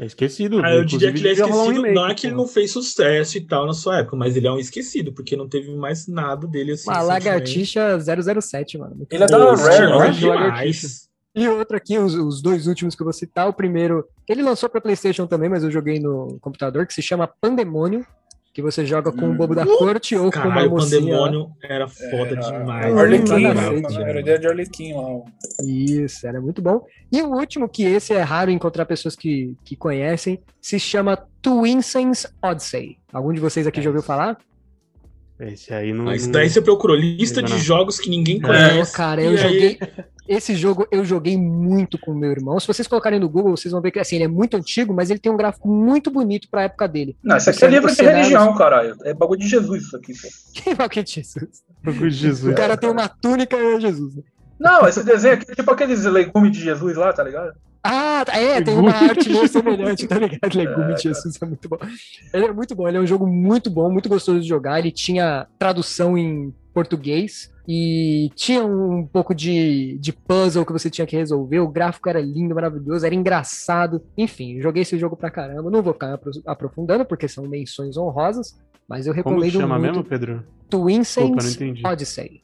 [0.00, 0.60] É esquecido.
[0.64, 1.92] Ah, eu diria que ele é um esquecido.
[1.92, 4.50] não é que ele não fez sucesso e tal na sua época, mas ele é
[4.50, 6.90] um esquecido, porque não teve mais nada dele assim.
[6.90, 8.96] Uma lagartixa 007, mano.
[8.96, 10.10] Muito Ele é da Rare, é?
[10.10, 11.08] demais.
[11.34, 13.48] E outro aqui, os, os dois últimos que eu vou citar.
[13.48, 17.26] O primeiro, ele lançou pra PlayStation também, mas eu joguei no computador, que se chama
[17.40, 18.04] Pandemônio,
[18.52, 21.00] que você joga com o bobo da corte ou com uma Caralho, o mocinha.
[21.00, 22.96] Pandemônio era foda demais.
[22.96, 24.08] Arlequim, né?
[24.08, 25.22] Era ideia de Arlequim lá.
[25.66, 26.84] Isso, era muito bom.
[27.10, 32.26] E o último, que esse é raro encontrar pessoas que, que conhecem, se chama Twinsens
[32.42, 32.98] Odyssey.
[33.12, 34.38] Algum de vocês aqui já ouviu falar?
[35.48, 36.04] Esse aí não.
[36.04, 38.92] Mas não- daí você procurou lista Não, de jogos que ninguém Não, conhece.
[38.92, 39.78] cara, e eu aí- joguei.
[40.28, 42.58] Esse jogo eu joguei muito com meu irmão.
[42.60, 45.10] Se vocês colocarem no Google, vocês vão ver que assim, ele é muito antigo, mas
[45.10, 47.16] ele tem um gráfico muito bonito pra época dele.
[47.22, 48.96] Não, isso aqui é livro de cenários- religião, caralho.
[49.04, 50.28] É bagulho de Jesus isso aqui, pô.
[50.54, 51.62] Quem vai que Jesus?
[51.82, 52.52] Bagulho de Jesus.
[52.52, 54.14] O cara tem uma túnica e é Jesus.
[54.14, 54.22] né?
[54.60, 57.52] Não, esse desenho aqui é tipo aqueles legumes de Jesus lá, tá ligado?
[57.84, 60.54] Ah, tá, é, tem uma arte meio semelhante, tá ligado?
[60.54, 61.78] Legume de Jesus é muito bom.
[62.32, 64.78] Ele é muito bom, ele é um jogo muito bom, muito gostoso de jogar.
[64.78, 71.06] Ele tinha tradução em português e tinha um pouco de, de puzzle que você tinha
[71.06, 71.58] que resolver.
[71.58, 74.00] O gráfico era lindo, maravilhoso, era engraçado.
[74.16, 75.68] Enfim, joguei esse jogo pra caramba.
[75.70, 78.56] Não vou ficar apro- aprofundando porque são menções honrosas,
[78.88, 79.90] mas eu Como recomendo que chama muito.
[79.90, 80.44] mesmo, Pedro?
[80.70, 81.82] Twin Desculpa, não Saints entendi.
[81.86, 82.42] Odyssey.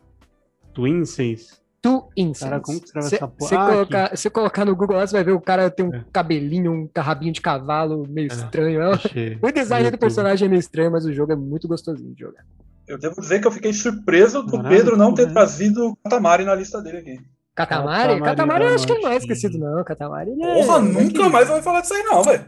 [0.75, 1.61] Twin Saints.
[1.81, 2.83] Two Incense.
[3.03, 5.93] Se você Ah, colocar, se colocar no Google, você vai ver o cara tem um
[6.13, 8.83] cabelinho, um rabinho de cavalo meio estranho.
[8.83, 9.39] É, achei.
[9.41, 10.01] O design do YouTube.
[10.01, 12.45] personagem é meio estranho, mas o jogo é muito gostosinho de jogar.
[12.87, 15.33] Eu devo dizer que eu fiquei surpreso do Caralho, Pedro não ter né?
[15.33, 17.21] trazido o Katamari na lista dele aqui.
[17.55, 18.15] Catamari?
[18.15, 19.85] Katamari Catamari eu acho que não é esquecido, não.
[19.85, 20.55] Catamari ele é.
[20.65, 22.47] Porra, é nunca mais vai falar disso aí, não, velho.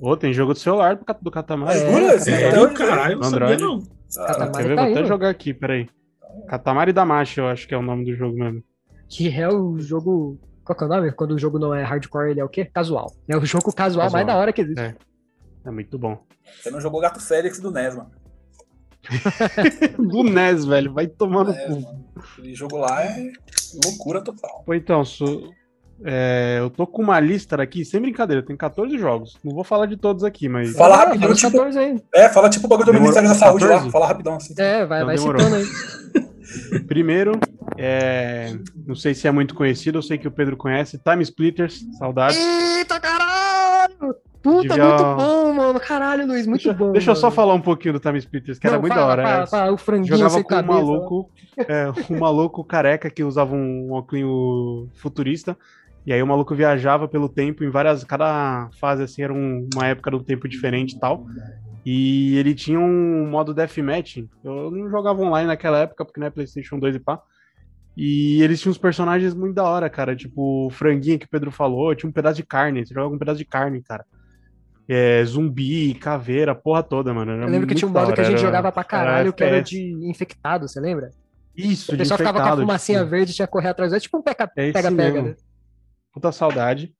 [0.00, 1.78] Ô, tem jogo do celular do, Cat- do Katamari.
[1.78, 3.82] É, É, Até caralho, não sabia não.
[4.16, 5.06] Katamari tá Vou aí, até mano.
[5.06, 5.88] jogar aqui, peraí.
[6.48, 8.62] Katamari Damacy, eu acho que é o nome do jogo mesmo.
[9.08, 10.38] Que é o jogo.
[10.64, 11.12] Qual que é o nome?
[11.12, 12.64] Quando o jogo não é hardcore, ele é o quê?
[12.64, 13.12] Casual.
[13.28, 14.10] É o jogo casual, Casual.
[14.12, 14.80] mais da hora que existe.
[14.80, 14.94] É.
[15.66, 16.18] É muito bom.
[16.62, 18.10] Você não jogou Gato Félix do NES, mano.
[19.98, 20.92] do NES, velho.
[20.92, 21.72] Vai tomar no É, cu.
[21.80, 22.04] mano.
[22.16, 23.30] Aquele jogo lá é
[23.84, 24.62] loucura total.
[24.64, 25.50] Pô, então, sou-
[26.04, 29.38] é, eu tô com uma lista aqui, sem brincadeira, tem 14 jogos.
[29.44, 30.72] Não vou falar de todos aqui, mas.
[30.76, 31.52] Fala Ah, rapidinho, fala os tipo.
[31.52, 32.02] 14 aí.
[32.14, 33.12] É, fala tipo o bagulho do Demorou.
[33.14, 33.70] Ministério da Saúde lá.
[33.72, 33.92] 14?
[33.92, 34.54] Fala rapidão assim.
[34.58, 35.40] É, vai, Então vai demorou.
[35.40, 36.24] citando aí.
[36.86, 37.32] Primeiro,
[37.78, 41.80] é, não sei se é muito conhecido, eu sei que o Pedro conhece, Time Splitters,
[41.98, 42.36] saudades.
[42.38, 44.14] Eita caralho!
[44.42, 45.80] Puta, Devia- muito bom, mano.
[45.80, 46.92] Caralho, Luiz, muito bom.
[46.92, 47.34] Deixa eu só mano.
[47.36, 49.22] falar um pouquinho do Time Splitters, que era Não, muito fala, da hora.
[49.22, 49.46] fala, é.
[49.46, 53.90] fala, o franguinho Jogava com um cabeça, maluco, é, um maluco careca que usava um
[53.92, 55.56] óculos futurista.
[56.06, 58.04] E aí o maluco viajava pelo tempo em várias.
[58.04, 61.24] Cada fase assim era um- uma época do tempo diferente e tal.
[61.84, 64.18] E ele tinha um modo deathmatch.
[64.42, 67.20] Eu não jogava online naquela época, porque não é PlayStation 2 e pá.
[67.96, 70.16] E eles tinham uns personagens muito da hora, cara.
[70.16, 72.84] Tipo, o franguinho que o Pedro falou, tinha um pedaço de carne.
[72.84, 74.04] Você jogava um pedaço de carne, cara.
[74.88, 77.32] É, zumbi, caveira, porra toda, mano.
[77.32, 79.44] Era Eu lembro que tinha um modo que a gente era- jogava pra caralho, que
[79.44, 81.10] era de infectado, você lembra?
[81.56, 83.10] Isso, O pessoal ficava com a fumacinha tipo.
[83.10, 83.92] verde e tinha que correr atrás.
[83.92, 85.28] É tipo um É pega-pega, mesmo.
[85.28, 85.34] né?
[86.12, 86.92] Puta saudade.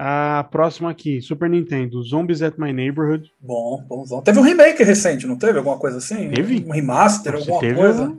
[0.00, 3.32] A próxima aqui, Super Nintendo, Zombies at My Neighborhood.
[3.40, 4.22] Bom, bonzão.
[4.22, 5.58] Teve um remake recente, não teve?
[5.58, 6.30] Alguma coisa assim?
[6.30, 6.64] Teve?
[6.68, 8.02] Um remaster, Você alguma teve coisa?
[8.04, 8.18] um-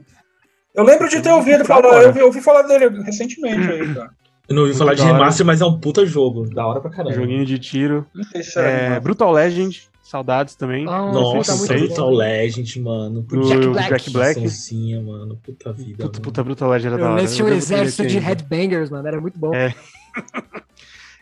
[0.75, 4.09] Eu lembro de ter ouvido falar, eu ouvi, eu ouvi falar dele recentemente aí, cara.
[4.49, 5.17] Eu não ouvi falar de da hora.
[5.19, 6.49] remaster, mas é um puta jogo.
[6.53, 7.13] Da hora pra caramba.
[7.15, 8.05] Joguinho de tiro.
[8.13, 9.03] Não sei se É, animado.
[9.03, 10.83] Brutal Legend, saudades também.
[10.85, 13.21] Nossa, Não sei se Brutal Legend, mano.
[13.21, 14.11] Do Jack Jack Black.
[14.11, 14.39] Black.
[14.41, 14.99] Black.
[15.05, 15.37] Mano.
[15.41, 15.91] Puta vida.
[16.03, 16.21] Puta, mano.
[16.23, 17.15] puta, Brutal Legend era da Eu hora.
[17.21, 18.27] lembro que tinha um exército de ainda.
[18.27, 19.07] headbangers, mano.
[19.07, 19.53] Era muito bom.
[19.55, 19.73] É.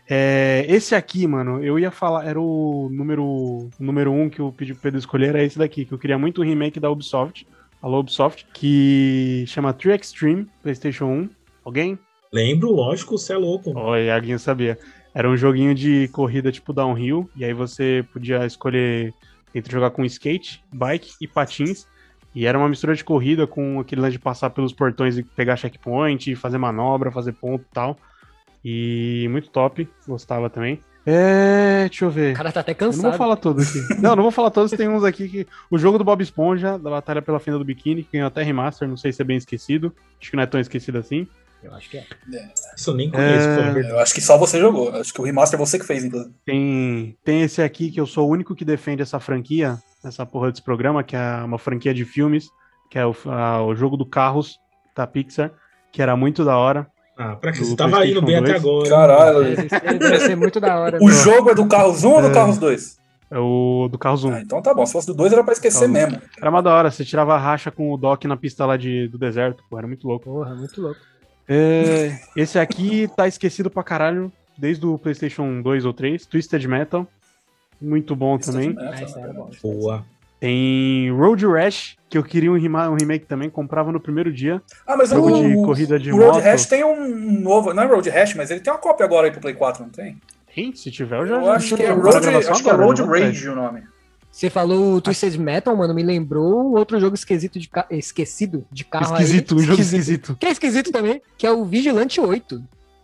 [0.10, 4.53] É, esse aqui, mano, eu ia falar, era o número, o número um que eu
[4.55, 7.45] pedi pro Pedro escolher, era esse daqui, que eu queria muito um remake da Ubisoft,
[7.82, 11.30] alô Ubisoft, que chama True Extreme, PlayStation 1.
[11.66, 11.99] Alguém?
[12.32, 13.78] Lembro, lógico, você é louco.
[13.78, 14.80] Oi, alguém sabia.
[15.14, 19.14] Era um joguinho de corrida tipo downhill, e aí você podia escolher
[19.53, 21.86] entre jogar com skate, bike e patins.
[22.34, 25.58] E era uma mistura de corrida com aquele lance de passar pelos portões e pegar
[25.58, 27.97] checkpoint, fazer manobra, fazer ponto e tal.
[28.64, 30.80] E muito top, gostava também.
[31.05, 32.34] É, deixa eu ver.
[32.34, 33.01] O cara tá até Eu cansado.
[33.03, 33.80] não vou falar todos aqui.
[34.01, 35.47] Não, não vou falar todos, tem uns aqui que.
[35.72, 38.88] O jogo do Bob Esponja, da Batalha pela Fenda do Biquíni, que ganhou até remaster,
[38.89, 39.93] não sei se é bem esquecido.
[40.20, 41.26] Acho que não é tão esquecido assim.
[41.64, 42.05] Eu acho que é.
[42.76, 43.55] Isso eu nem conheço, É.
[43.55, 43.93] pra verdade.
[43.95, 44.93] Eu acho que só você jogou.
[44.95, 46.34] Acho que o remaster é você que fez, inclusive.
[46.45, 50.51] Tem, tem esse aqui que eu sou o único que defende essa franquia, essa porra
[50.51, 52.49] desse programa, que é uma franquia de filmes,
[52.91, 54.60] que é o, a- o jogo do Carros
[54.95, 55.51] da Pixar,
[55.91, 56.86] que era muito da hora.
[57.18, 58.61] Ah, pra que você tava indo bem até 2.
[58.61, 58.89] agora.
[58.89, 59.43] Caralho.
[59.47, 60.97] Ele deve ser muito da hora.
[61.01, 62.34] O jogo é do Carros 1 ou do É.
[62.34, 62.97] Carros 2?
[63.32, 64.32] É o do Carros 1.
[64.34, 64.86] Ah, então tá bom.
[64.86, 66.22] Se fosse do 2 era pra esquecer Carros- mesmo.
[66.39, 69.07] Era uma da hora, você tirava a racha com o Doc na pista lá de,
[69.07, 70.26] do deserto, pô, era muito louco.
[70.26, 70.99] Porra, muito louco.
[71.49, 77.07] É, esse aqui tá esquecido pra caralho, desde o PlayStation 2 ou 3, Twisted Metal.
[77.82, 78.76] Muito bom também.
[78.80, 79.49] Ah, esse era bom.
[79.63, 80.05] Boa.
[80.39, 84.61] Tem Road Rash, que eu queria um, um remake também, comprava no primeiro dia.
[84.85, 86.43] Ah, mas Jogo o, de corrida de o Road moto.
[86.43, 87.73] Rash tem um novo.
[87.73, 89.89] Não é Road Rash, mas ele tem uma cópia agora aí pro Play 4, não
[89.89, 90.17] tem?
[90.53, 92.85] Tem, se tiver, eu já Eu já acho que é Road, acho que é agora,
[92.85, 93.01] Road.
[93.03, 93.83] Rage o nome.
[94.31, 97.88] Você falou o Twisted Metal, mano, me lembrou outro jogo esquisito de, ca...
[97.89, 99.61] esquecido de carro Esquisito, aí.
[99.61, 100.38] um jogo esquisito.
[100.39, 102.61] Que é esquisito também, que é o Vigilante 8.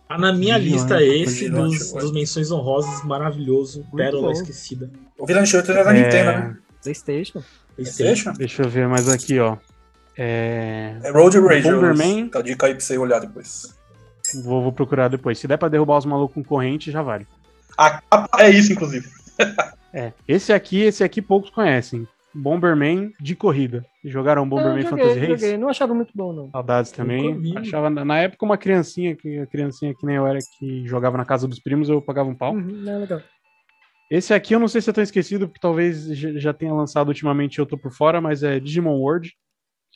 [0.08, 3.84] Ah, na minha Vigilante, lista esse Vigilante, dos, dos menções honrosas, maravilhoso.
[3.96, 4.32] Pérola bom.
[4.32, 4.88] esquecida.
[5.18, 6.56] O Vigilante 8 era da É, Nintendo, né?
[6.84, 7.42] Playstation.
[7.74, 8.32] PlayStation?
[8.34, 9.56] Deixa eu ver mais aqui, ó.
[10.16, 10.96] É...
[11.02, 11.62] É Road Rage.
[11.70, 12.28] Bomberman.
[12.28, 13.74] Tá dica aí pra você olhar depois.
[14.44, 15.38] Vou, vou procurar depois.
[15.38, 17.26] Se der pra derrubar os malucos com corrente, já vale.
[17.76, 19.08] A capa é isso, inclusive.
[19.96, 20.12] É.
[20.26, 22.04] Esse aqui, esse aqui poucos conhecem.
[22.34, 23.86] Bomberman de corrida.
[24.04, 25.40] Jogaram Bomberman Eu Fantasy joguei, Race?
[25.42, 25.56] joguei.
[25.56, 26.50] Não achava muito bom, não.
[26.50, 27.40] Saudades também.
[27.56, 31.24] Achava, na época, uma criancinha, que a criancinha que nem eu era, que jogava na
[31.24, 32.54] casa dos primos, eu pagava um pau.
[32.54, 33.20] Uhum, não, legal.
[34.14, 37.58] Esse aqui eu não sei se eu tô esquecido, porque talvez já tenha lançado ultimamente
[37.58, 39.32] eu tô por fora, mas é Digimon World,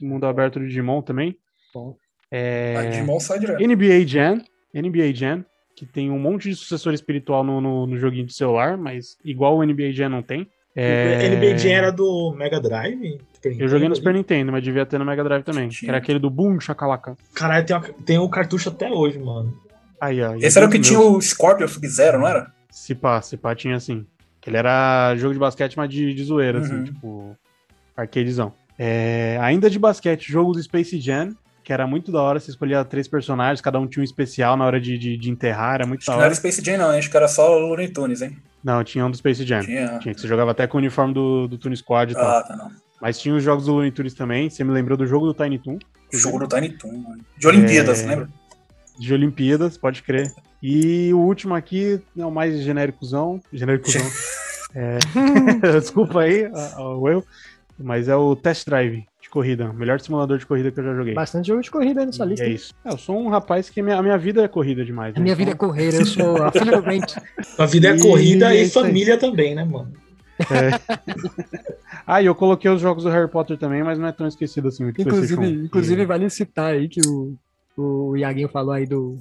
[0.01, 1.37] mundo aberto do Digimon também.
[1.73, 1.95] Bom.
[2.31, 2.75] É...
[2.77, 3.61] A Digimon sai direto.
[3.65, 4.43] NBA Jam,
[4.75, 5.45] NBA Jam,
[5.77, 9.57] que tem um monte de sucessor espiritual no, no, no joguinho de celular, mas igual
[9.57, 10.49] o NBA Jam não tem.
[10.75, 11.29] É...
[11.29, 13.21] NBA Jam era do Mega Drive?
[13.45, 14.19] Eu joguei no Super ali?
[14.19, 15.69] Nintendo, mas devia ter no Mega Drive também.
[15.69, 17.17] Que era aquele do Boom Chacalaca.
[17.35, 19.57] Caralho, tem, uma- tem o cartucho até hoje, mano.
[20.01, 20.35] Aí, ó.
[20.37, 22.53] Esse era o que tinha o Scorpion Sub-Zero, não era?
[22.79, 24.07] Se pá, se pá tinha assim.
[24.47, 26.85] Ele era jogo de basquete, mas de, de zoeira, assim, Uhum.
[26.85, 27.37] tipo,
[27.97, 28.53] arcadezão.
[28.79, 32.83] É, ainda de basquete, jogo do Space Jam, que era muito da hora, você escolhia
[32.85, 36.01] três personagens, cada um tinha um especial na hora de, de, de enterrar, era muito
[36.01, 36.35] Acho da que não era hora.
[36.35, 36.99] Space Jam, não, hein?
[36.99, 38.39] acho que era só o Looney Tunes, hein?
[38.65, 39.61] Não, tinha um do Space Jam.
[39.61, 39.99] Tinha.
[39.99, 42.45] Tinha, que você jogava até com o uniforme do, do Toon Squad e Ah, tal.
[42.45, 42.71] tá, não.
[43.03, 45.59] Mas tinha os jogos do Looney Tunes também, você me lembrou do jogo do Tiny
[45.59, 45.79] Toon.
[46.13, 47.21] Jogo do Tiny Toon, mano.
[47.37, 48.29] De Olimpíadas, É, lembra?
[48.99, 50.33] De Olimpíadas, pode crer.
[50.63, 53.41] E o último aqui é o mais genéricozão.
[53.53, 54.03] Genéricozão.
[54.75, 54.99] É,
[55.81, 56.47] Desculpa aí
[56.79, 57.25] o erro.
[57.79, 59.71] Mas é o Test Drive de corrida.
[59.71, 61.15] o Melhor simulador de corrida que eu já joguei.
[61.15, 62.45] Bastante jogo de corrida aí nessa E lista.
[62.45, 62.75] é isso.
[62.85, 65.17] É, eu sou um rapaz que a minha, a minha vida é corrida demais.
[65.17, 66.85] A minha vida é correr, eu sou a filha do.
[67.59, 68.85] A vida é E corrida é e isso aí.
[68.87, 69.91] família também, né, mano?
[72.07, 74.69] Ah, e eu coloquei os jogos do Harry Potter também, mas não é tão esquecido
[74.69, 74.87] assim.
[74.89, 75.65] Inclusive, PlayStation 1.
[75.67, 77.35] inclusive vale citar aí que o,
[77.77, 79.19] o Iaguinho falou aí do.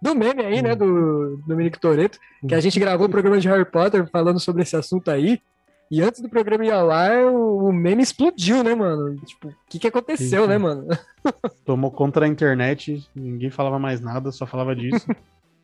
[0.00, 0.74] Do meme aí, né?
[0.74, 4.76] Do Dominique Toretto, que a gente gravou o programa de Harry Potter falando sobre esse
[4.76, 5.40] assunto aí.
[5.90, 9.16] E antes do programa ir ao ar, o, meme explodiu, né, mano?
[9.24, 10.88] Tipo, o que, que aconteceu, Sim, né, mano?
[11.64, 15.06] Tomou contra a internet, ninguém falava mais nada, só falava disso.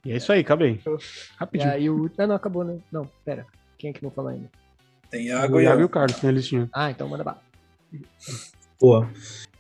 [0.07, 0.81] e é isso aí, acabei.
[0.87, 0.99] E
[1.37, 1.73] Rapidinho.
[1.73, 2.09] aí o.
[2.17, 2.79] Ah, não, acabou, né?
[2.91, 3.45] Não, pera.
[3.77, 4.49] Quem é que não falou ainda?
[5.11, 6.71] Tem e Iago e o Carlos tem a listinha.
[6.73, 7.43] Ah, então manda bala.
[8.79, 9.05] Pô,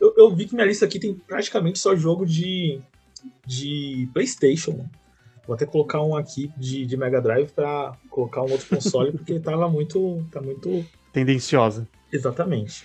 [0.00, 2.80] eu, eu vi que minha lista aqui tem praticamente só jogo de,
[3.46, 4.86] de PlayStation.
[5.46, 9.40] Vou até colocar um aqui de, de Mega Drive pra colocar um outro console, porque
[9.40, 10.24] tava muito.
[10.30, 10.84] Tá muito.
[11.12, 11.88] Tendenciosa.
[12.12, 12.84] Exatamente.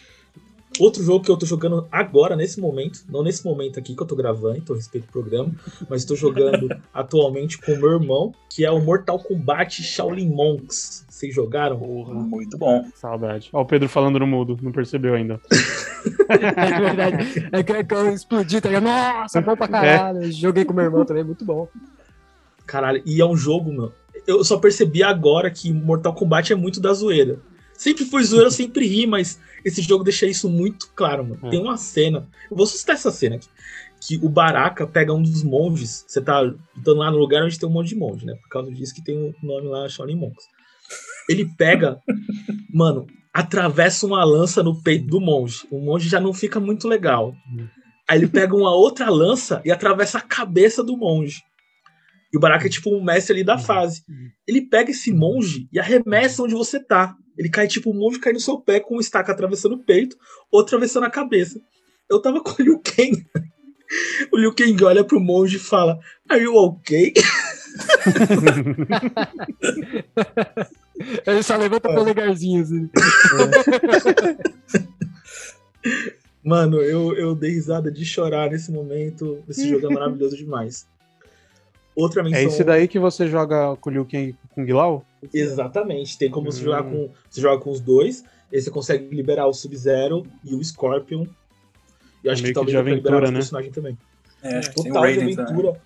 [0.80, 4.08] Outro jogo que eu tô jogando agora, nesse momento, não nesse momento aqui que eu
[4.08, 5.52] tô gravando, então respeito o programa,
[5.90, 11.06] mas tô jogando atualmente com o meu irmão, que é o Mortal Kombat Shaolin Monks.
[11.10, 11.78] Vocês jogaram?
[11.80, 12.86] Muito bom.
[12.96, 13.50] Saudade.
[13.52, 15.40] Ó, o Pedro falando no mudo, não percebeu ainda.
[16.30, 17.50] É verdade.
[17.52, 18.84] É que, é que eu explodi, tá ligado?
[18.84, 20.32] Nossa, bom pra caralho.
[20.32, 21.68] Joguei com meu irmão também, muito bom.
[22.66, 23.92] Caralho, e é um jogo, meu.
[24.26, 27.40] Eu só percebi agora que Mortal Kombat é muito da zoeira.
[27.78, 31.40] Sempre foi zoeira, eu sempre ri, mas esse jogo deixa isso muito claro, mano.
[31.46, 31.50] É.
[31.50, 32.28] Tem uma cena.
[32.50, 33.48] Eu vou citar essa cena aqui.
[34.02, 36.04] Que o Baraka pega um dos monges.
[36.08, 38.36] Você tá lutando lá no lugar onde tem um monte de monge, né?
[38.36, 40.46] Por causa disso que tem o nome lá, Shaolin Monks.
[41.30, 42.02] Ele pega,
[42.74, 45.68] mano, atravessa uma lança no peito do monge.
[45.70, 47.36] O monge já não fica muito legal.
[48.08, 51.44] Aí ele pega uma outra lança e atravessa a cabeça do monge.
[52.34, 54.04] E o Baraka é tipo um mestre ali da fase.
[54.48, 57.16] Ele pega esse monge e arremessa onde você tá.
[57.38, 60.18] Ele cai tipo, o monge cai no seu pé com um estaca atravessando o peito
[60.52, 61.60] ou atravessando a cabeça.
[62.10, 63.26] Eu tava com o Liu Kang.
[64.34, 65.98] O Liu Kang olha pro monge e fala:
[66.28, 67.14] Are you okay?
[71.26, 72.90] Ele só levanta o polegarzinho, assim.
[76.44, 79.44] Mano, eu, eu dei risada de chorar nesse momento.
[79.48, 80.88] Esse jogo é maravilhoso demais.
[81.98, 82.40] Outra menção.
[82.40, 85.04] É esse daí que você joga com o Liu Kang e com o Guilau?
[85.34, 86.16] Exatamente.
[86.16, 86.66] Tem como você Hum.
[86.66, 87.10] jogar com.
[87.28, 88.24] Você joga com os dois.
[88.54, 91.26] Aí você consegue liberar o Sub-Zero e o Scorpion.
[92.24, 93.40] E eu acho É meio que que talvez de pra liberar aventura, outro né?
[93.40, 93.98] personagem também.
[94.44, 95.82] É, acho que tem o Total de Raiden aventura.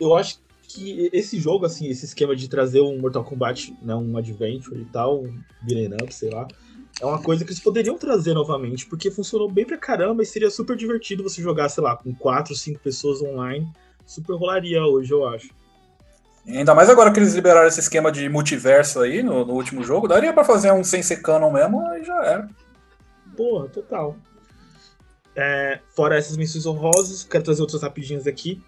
[0.00, 4.16] Eu acho que esse jogo, assim, esse esquema de trazer um Mortal Kombat, né, um
[4.16, 6.48] Adventure e tal, um beat'em up, sei lá,
[7.00, 10.50] é uma coisa que eles poderiam trazer novamente, porque funcionou bem pra caramba e seria
[10.50, 13.66] super divertido você jogar, sei lá, com 4, 5 pessoas online.
[14.12, 15.48] Super rolaria hoje, eu acho.
[16.46, 20.06] Ainda mais agora que eles liberaram esse esquema de multiverso aí no, no último jogo,
[20.06, 22.48] daria pra fazer um sem ser canon mesmo e já era.
[23.34, 24.14] Porra, total.
[25.34, 28.60] É, fora essas menções honrosas, quero trazer outras rapidinhas aqui.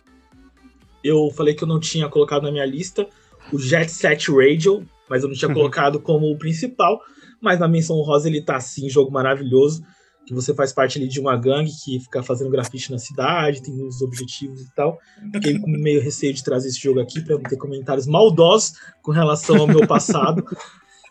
[1.02, 3.06] Eu falei que eu não tinha colocado na minha lista
[3.52, 7.02] o Jet Set Radio, mas eu não tinha colocado como o principal.
[7.38, 9.84] Mas na menção honrosa ele tá assim, jogo maravilhoso.
[10.26, 13.74] Que você faz parte ali de uma gangue que fica fazendo grafite na cidade, tem
[13.74, 14.98] uns objetivos e tal.
[15.32, 19.12] Fiquei com meio receio de trazer esse jogo aqui pra não ter comentários maldosos com
[19.12, 20.44] relação ao meu passado.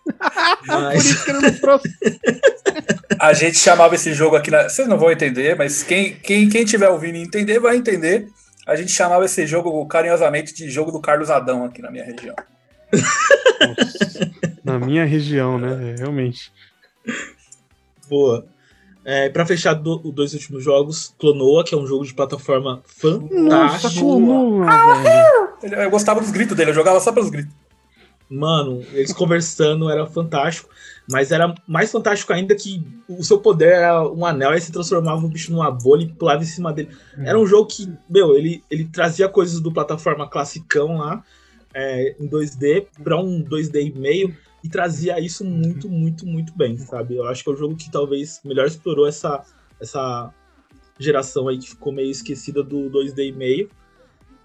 [0.65, 1.25] Mas...
[3.19, 4.67] A gente chamava esse jogo aqui, na...
[4.67, 8.27] vocês não vão entender, mas quem, quem, quem tiver ouvindo e entender vai entender.
[8.65, 12.35] A gente chamava esse jogo carinhosamente de jogo do Carlos Adão aqui na minha região.
[14.63, 15.91] Na minha região, né?
[15.91, 16.51] É, Realmente.
[18.09, 18.45] Boa.
[19.05, 22.81] É, pra fechar do- os dois últimos jogos, Clonoa, que é um jogo de plataforma
[23.03, 23.19] Nossa,
[23.79, 23.99] fantástico.
[23.99, 24.65] Clonoa,
[25.03, 25.49] velho.
[25.63, 27.53] Ele- Eu gostava dos gritos dele, eu jogava só pelos gritos.
[28.29, 30.69] Mano, eles conversando era fantástico,
[31.11, 35.23] mas era mais fantástico ainda que o seu poder era um anel, aí você transformava
[35.23, 36.89] o bicho numa bolha e pulava em cima dele.
[37.19, 41.21] Era um jogo que, meu, ele, ele trazia coisas do plataforma classicão lá,
[41.73, 46.77] é, em 2D, pra um 2D e meio, e trazia isso muito, muito, muito bem,
[46.77, 47.17] sabe?
[47.17, 49.43] Eu acho que é o jogo que talvez melhor explorou essa,
[49.79, 50.33] essa
[50.97, 53.69] geração aí que ficou meio esquecida do 2D e meio.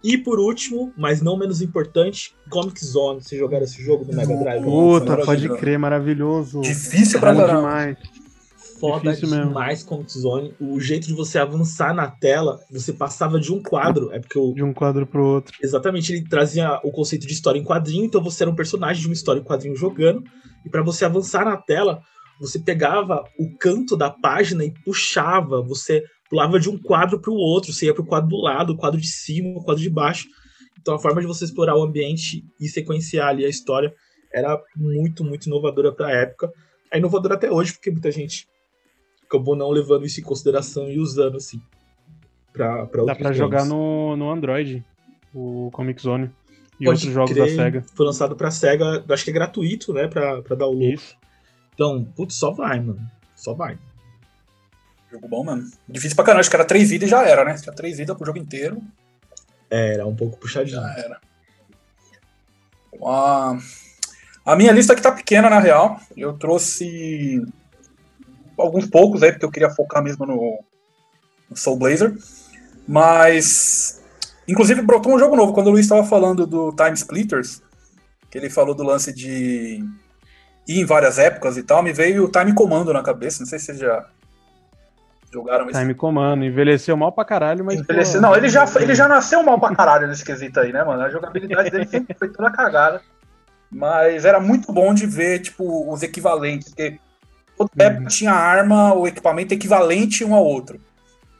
[0.03, 3.21] E por último, mas não menos importante, Comic Zone.
[3.21, 4.65] Vocês jogaram esse jogo no Mega Drive?
[4.65, 6.61] Puta, pode crer, maravilhoso.
[6.61, 7.69] Difícil pra pra caramba.
[7.69, 7.99] demais.
[8.79, 9.49] Foda Difícil mesmo.
[9.49, 10.55] demais Comic Zone.
[10.61, 14.13] O jeito de você avançar na tela, você passava de um quadro.
[14.13, 14.53] É porque o.
[14.55, 15.57] De um quadro pro outro.
[15.63, 19.09] Exatamente, ele trazia o conceito de história em quadrinho, então você era um personagem de
[19.09, 20.23] uma história em quadrinho jogando,
[20.65, 22.01] e para você avançar na tela,
[22.41, 27.37] você pegava o canto da página e puxava, você pulava de um quadro para o
[27.37, 30.29] outro, você ia pro quadro do lado, o quadro de cima, o quadro de baixo.
[30.81, 33.93] Então a forma de você explorar o ambiente e sequenciar ali a história
[34.33, 36.53] era muito, muito inovadora para a época.
[36.93, 38.47] É inovadora até hoje, porque muita gente
[39.29, 41.61] acabou não levando isso em consideração e usando assim.
[42.53, 44.83] Pra, pra Dá pra jogar no, no Android,
[45.35, 46.31] o Comic Zone.
[46.81, 47.85] E Pode outros jogos da SEGA.
[47.95, 50.09] Foi lançado pra SEGA, acho que é gratuito, né?
[50.09, 51.01] Pra, pra download.
[51.75, 53.01] Então, putz, só vai, mano.
[53.37, 53.79] Só vai.
[55.11, 55.65] Jogo bom, mano.
[55.89, 57.55] Difícil pra caramba, acho que era três vidas e já era, né?
[57.55, 58.81] Tinha três vidas pro jogo inteiro.
[59.71, 60.81] É, Era um pouco puxadinho.
[60.81, 61.21] Já era.
[63.05, 63.59] A,
[64.45, 66.01] a minha lista aqui tá pequena, na real.
[66.17, 67.45] Eu trouxe
[68.59, 70.59] alguns poucos aí, porque eu queria focar mesmo no,
[71.51, 72.15] no Soul Blazer.
[72.87, 74.03] Mas.
[74.47, 75.53] Inclusive, brotou um jogo novo.
[75.53, 77.63] Quando o Luiz estava falando do Time Splitters,
[78.31, 79.85] que ele falou do lance de
[80.67, 83.41] ir em várias épocas e tal, me veio o Time Commando na cabeça.
[83.41, 84.07] Não sei se vocês já
[85.31, 87.79] jogaram esse Time Comando, envelheceu mal pra caralho, mas.
[87.79, 91.03] Envelheceu- Não, ele já, ele já nasceu mal pra caralho nesse quesito aí, né, mano?
[91.03, 93.03] A jogabilidade dele sempre foi toda cagada.
[93.71, 96.99] Mas era muito bom de ver, tipo, os equivalentes, porque
[97.59, 100.81] toda época tinha arma ou equipamento equivalente um ao outro.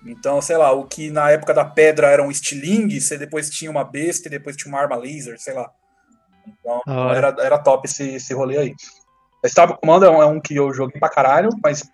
[0.05, 3.71] Então, sei lá, o que na época da pedra era um estilingue, você depois tinha
[3.71, 5.71] uma besta e depois tinha uma arma laser, sei lá.
[6.47, 7.17] Então, hora.
[7.17, 8.75] era, era top esse, esse rolê aí.
[9.45, 11.85] Estava Comando é um, é um que eu joguei pra caralho, mas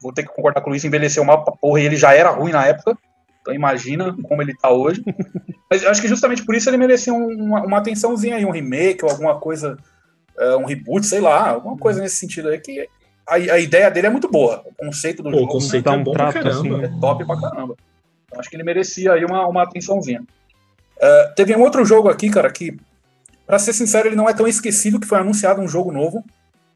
[0.00, 2.30] vou ter que concordar com o Luiz, envelheceu mal pra porra e ele já era
[2.30, 2.96] ruim na época.
[3.40, 5.02] Então imagina como ele tá hoje.
[5.70, 8.50] Mas eu acho que justamente por isso ele merecia um- uma, uma atençãozinha aí, um
[8.50, 9.76] remake ou alguma coisa,
[10.38, 12.88] é, um reboot, sei lá, alguma coisa nesse sentido aí, que
[13.26, 14.62] a, a ideia dele é muito boa.
[14.66, 16.84] O conceito do Pô, o jogo conceito né, é bom pra caramba.
[16.84, 17.76] é top pra caramba.
[18.32, 20.22] Eu acho que ele merecia aí uma, uma atençãozinha.
[20.98, 22.76] É, teve um outro jogo aqui, cara, que,
[23.46, 26.24] pra ser sincero, ele não é tão esquecido que foi anunciado um jogo novo,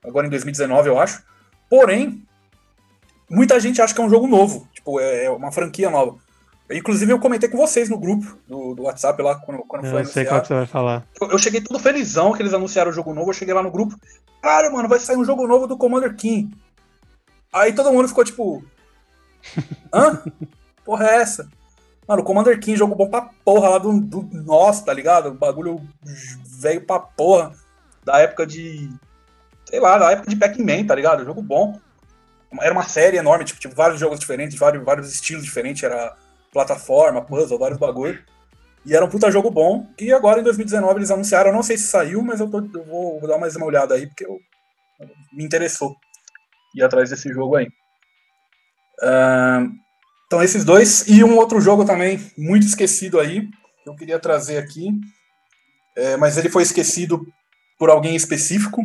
[0.04, 1.22] agora em 2019, eu acho.
[1.68, 2.22] Porém,
[3.28, 6.16] muita gente acha que é um jogo novo, tipo, é é uma franquia nova.
[6.70, 10.04] Inclusive, eu comentei com vocês no grupo do, do WhatsApp lá, quando, quando foi Eu
[10.04, 10.28] sei anunciado.
[10.28, 11.06] qual que você vai falar.
[11.20, 13.30] Eu, eu cheguei todo felizão que eles anunciaram o jogo novo.
[13.30, 13.98] Eu cheguei lá no grupo.
[14.42, 16.56] Cara, mano, vai sair um jogo novo do Commander King.
[17.52, 18.64] Aí todo mundo ficou tipo.
[19.92, 20.22] Hã?
[20.84, 21.48] Porra, é essa?
[22.06, 25.34] Mano, o Commander King, jogo bom pra porra lá do, do nosso, tá ligado?
[25.34, 25.80] Bagulho
[26.46, 27.52] velho pra porra.
[28.04, 28.90] Da época de.
[29.68, 31.24] Sei lá, da época de Pac-Man, tá ligado?
[31.24, 31.78] Jogo bom.
[32.60, 35.82] Era uma série enorme, tipo, tipo vários jogos diferentes, vários, vários estilos diferentes.
[35.82, 36.16] Era
[36.50, 38.24] plataforma, puzzle, vários bagulho.
[38.86, 39.86] E era um puta jogo bom.
[40.00, 42.84] E agora em 2019 eles anunciaram, eu não sei se saiu, mas eu, tô- eu
[42.84, 44.38] vou, vou dar mais uma olhada aí, porque eu,
[45.32, 45.94] me interessou
[46.74, 47.68] ir atrás desse jogo aí.
[49.02, 49.70] Ahn,
[50.26, 51.06] então esses dois.
[51.08, 53.42] E um outro jogo também, muito esquecido aí,
[53.82, 54.88] que eu queria trazer aqui.
[55.96, 57.26] É, mas ele foi esquecido
[57.78, 58.82] por alguém específico.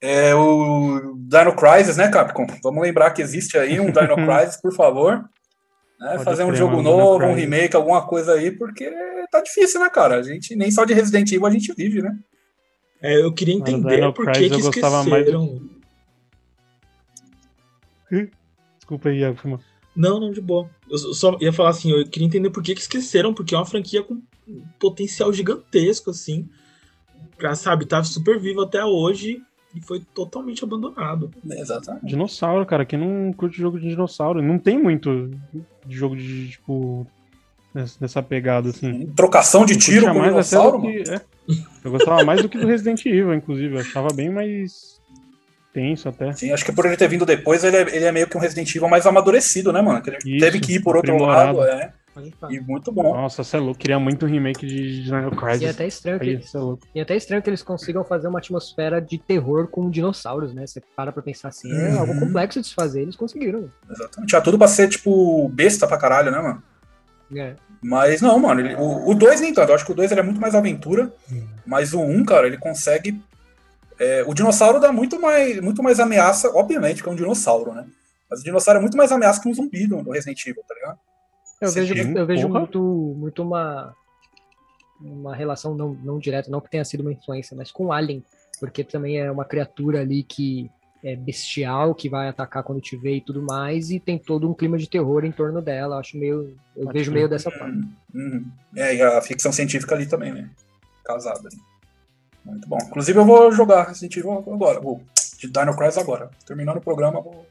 [0.00, 2.46] É o Dino Crisis, né, Capcom?
[2.62, 5.24] Vamos lembrar que existe aí um Dino Crisis, por favor.
[6.02, 8.90] Né, fazer um jogo novo, um remake, alguma coisa aí, porque
[9.30, 10.16] tá difícil, né, cara?
[10.16, 12.18] A gente nem só de Resident Evil a gente vive, né?
[13.00, 15.60] É, eu queria entender por que, que gostava mais esqueceram.
[18.76, 19.60] Desculpa aí, Iago.
[19.94, 20.68] Não, não, de boa.
[20.90, 23.64] Eu só ia falar assim, eu queria entender por que, que esqueceram, porque é uma
[23.64, 24.14] franquia com
[24.48, 26.48] um potencial gigantesco, assim.
[27.38, 29.40] Pra, sabe, tá super vivo até hoje
[29.74, 31.30] e foi totalmente abandonado.
[31.50, 32.06] Exatamente.
[32.06, 32.84] Dinossauro, cara.
[32.84, 34.42] Quem não curte jogo de dinossauro?
[34.42, 35.30] Não tem muito
[35.86, 37.06] de jogo de, tipo,
[37.74, 39.06] nessa, pegada, assim.
[39.16, 41.20] Trocação de tiro com dinossauro, do que- é.
[41.84, 43.74] Eu gostava mais do que do Resident Evil, inclusive.
[43.74, 45.00] Eu achava bem mais
[45.72, 46.32] tenso até.
[46.34, 48.40] Sim, acho que por ele ter vindo depois, ele é, ele é meio que um
[48.40, 50.00] Resident Evil mais amadurecido, né, mano?
[50.02, 51.92] Que ele Isso, teve que ir por outro lado, é.
[52.50, 53.14] E muito bom.
[53.14, 53.78] Nossa, você é louco.
[53.80, 55.62] Queria muito um remake de Dino Crisis.
[55.62, 56.86] E é até estranho que, cê é louco.
[56.94, 60.66] e é até estranho que eles consigam fazer uma atmosfera de terror com dinossauros, né?
[60.66, 61.98] Você para pra pensar assim, é Uhum.
[62.00, 63.70] algo complexo de se fazer, eles conseguiram.
[63.90, 64.28] Exatamente.
[64.28, 66.62] Tinha tudo pra ser, tipo, besta pra caralho, né, mano?
[67.34, 67.54] É.
[67.82, 69.70] Mas não, mano, ele- o 2 nem tanto.
[69.70, 71.12] Eu acho que o 2 é muito mais aventura.
[71.66, 73.20] Mas o 1, um, cara, ele consegue.
[73.98, 77.86] é, o dinossauro dá muito mais, muito mais ameaça, obviamente, que é um dinossauro, né?
[78.28, 80.74] Mas o dinossauro é muito mais ameaça que um zumbi do, do Resident Evil, tá
[80.74, 80.98] ligado?
[81.62, 82.58] Eu Você vejo, tem- eu vejo porra.
[82.60, 82.80] muito,
[83.16, 83.94] muito uma,
[85.00, 88.22] uma relação não, não direta, não que tenha sido uma influência, mas com Alien,
[88.60, 90.70] porque também é uma criatura ali que
[91.04, 94.54] é bestial, que vai atacar quando te vê e tudo mais, e tem todo um
[94.54, 95.96] clima de terror em torno dela.
[95.96, 96.56] Eu acho meio.
[96.76, 97.88] Eu vejo meio dessa forma.
[98.14, 98.44] Uhum.
[98.76, 100.48] É, e a ficção científica ali também, né?
[101.04, 101.40] Casada.
[101.48, 101.58] ali.
[102.44, 102.78] Muito bom.
[102.86, 104.80] Inclusive, eu vou jogar Resident Evil agora.
[104.80, 105.00] Vou
[105.38, 106.30] de Dino Crisis agora.
[106.46, 107.44] Terminando o programa, vou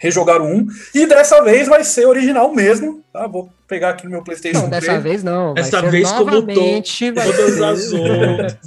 [0.00, 0.66] rejogar o 1.
[0.94, 3.26] E dessa vez vai ser original mesmo, tá?
[3.26, 5.02] Vou pegar aqui no meu PlayStation Não, dessa 3.
[5.02, 5.52] vez não.
[5.52, 8.58] vai Dessa ser vez como novamente, to- vai todas ser- as outras.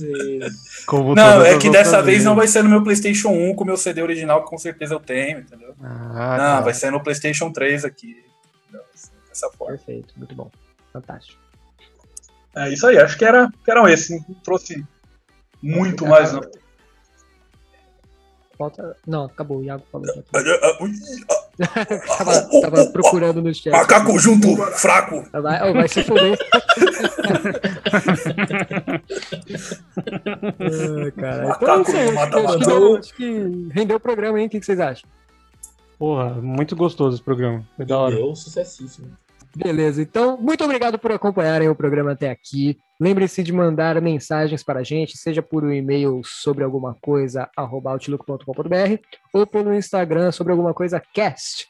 [0.86, 3.68] Como Não, é que dessa vez não vai ser no meu PlayStation 1 com o
[3.68, 5.74] meu CD original, que com certeza eu tenho, entendeu?
[5.82, 6.62] Ah, não, tá.
[6.62, 8.24] vai ser no PlayStation 3 aqui.
[9.28, 9.76] Dessa forma.
[9.76, 10.52] Perfeito, muito bom.
[10.94, 11.42] Fantástico.
[12.56, 14.12] É isso aí, acho que, era, que eram esses.
[14.12, 14.86] Não trouxe
[15.62, 16.42] muito mais, não.
[18.58, 18.96] Falta.
[19.08, 20.08] Não, acabou, o Iago falou.
[20.34, 21.86] Ah,
[22.18, 23.72] tava, tava procurando no chat.
[23.72, 25.24] Macaco junto, fraco.
[25.32, 26.38] Vai, oh, vai se fuder.
[30.60, 31.50] Ai, cara.
[31.58, 34.48] Então é isso aí, acho que- acho que deu- acho que rendeu o programa, hein?
[34.48, 35.10] O que que vocês acham?
[35.98, 37.64] Porra, muito gostoso esse programa.
[37.76, 38.16] Foi da hora.
[38.16, 39.08] Deu sucessíssimo.
[39.56, 42.80] Beleza, então, muito obrigado por acompanharem o programa até aqui.
[43.00, 47.92] Lembre-se de mandar mensagens para a gente, seja por um e-mail sobre alguma coisa, arroba
[47.92, 48.98] outlook.com.br,
[49.32, 51.68] ou pelo Instagram sobre alguma coisa cast.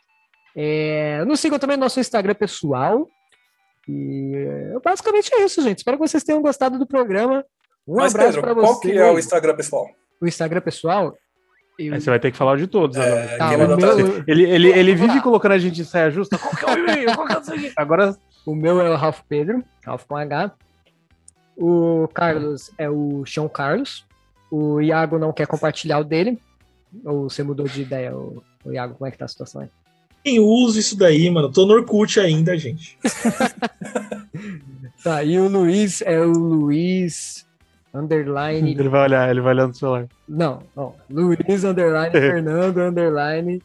[0.56, 3.10] É, nos sigam também no nosso Instagram pessoal.
[3.88, 5.80] E é, basicamente é isso, gente.
[5.80, 7.44] Espero que vocês tenham gostado do programa.
[7.86, 8.94] Um Mas, abraço para qual vocês.
[8.94, 9.90] que é o Instagram pessoal?
[10.22, 11.18] O Instagram pessoal?
[11.80, 13.38] Eu- Aí você vai ter que falar de todos agora.
[13.38, 16.38] Tá, meu- Ele, ele, ele vive colocando a gente em saia justa.
[16.38, 17.16] Qual que é o e-mail?
[17.16, 17.74] Qual que é o seguinte?
[17.76, 18.16] Agora.
[18.46, 20.52] O meu é o Ralph Pedro, Ralph com H.
[21.58, 24.06] O Carlos é o Chão Carlos.
[24.52, 26.38] O Iago não quer compartilhar o dele.
[27.06, 28.96] Ou você mudou de ideia, o, o Iago?
[28.96, 29.68] Como é que tá a situação aí?
[30.24, 31.52] Quem usa isso daí, mano?
[31.52, 32.98] Tô no Orkut ainda, gente.
[35.04, 37.46] Tá, e o Luiz é o Luiz
[37.94, 38.72] underline.
[38.72, 40.08] Ele vai olhar, ele vai olhar no celular.
[40.28, 40.96] Não, não.
[41.10, 43.62] Luiz underline Fernando underline.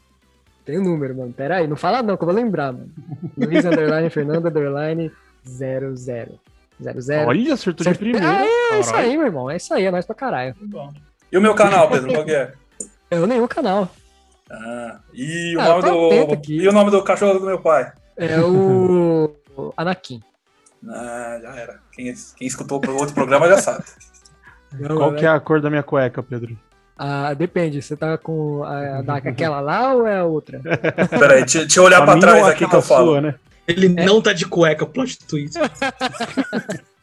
[0.65, 1.33] Tem o número, mano.
[1.33, 2.89] Pera aí, não fala não, que eu vou lembrar, mano.
[3.37, 5.11] Luiz underline Fernando underline
[5.45, 5.95] 00.
[5.95, 7.27] 00.
[7.27, 8.17] Olha, acertou de.
[8.17, 9.49] Ah, é, é isso aí, meu irmão.
[9.49, 10.55] É isso aí, é nóis pra caralho.
[11.31, 12.53] E o meu canal, Pedro, qual que é?
[13.11, 13.89] Eu nenhum canal.
[14.49, 16.55] Ah, e, o Ah, nome do, aqui.
[16.57, 17.91] e o nome do cachorro do meu pai?
[18.15, 20.21] É o o Anakin.
[20.87, 21.79] Ah, já era.
[21.91, 23.83] Quem, quem escutou o outro programa já sabe.
[24.73, 26.57] Não, Qual é- que é a cor da minha cueca, Pedro?
[26.97, 30.61] Ah, depende, você tá com a, da- aquela lá ou é a outra?
[31.09, 33.11] Peraí, deixa, deixa eu olhar A pra minha trás aqui que eu falo.
[33.11, 33.35] sua, né?
[33.67, 35.55] Ele não tá de cueca, plot twist.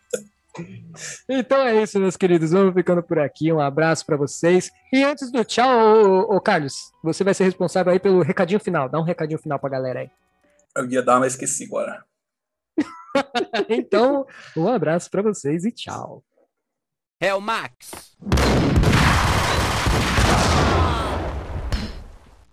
[1.28, 2.50] Então é isso, meus queridos.
[2.50, 3.52] Vamos ficando por aqui.
[3.52, 4.70] Um abraço pra vocês.
[4.90, 5.68] E antes do tchau,
[6.30, 8.88] ô, ô, Carlos, você vai ser responsável aí pelo recadinho final.
[8.88, 10.10] Dá um recadinho final pra galera aí.
[10.74, 12.02] Eu ia dar, mas esqueci agora.
[13.68, 16.22] Então, um abraço pra vocês e tchau.
[17.18, 18.12] Hell Max.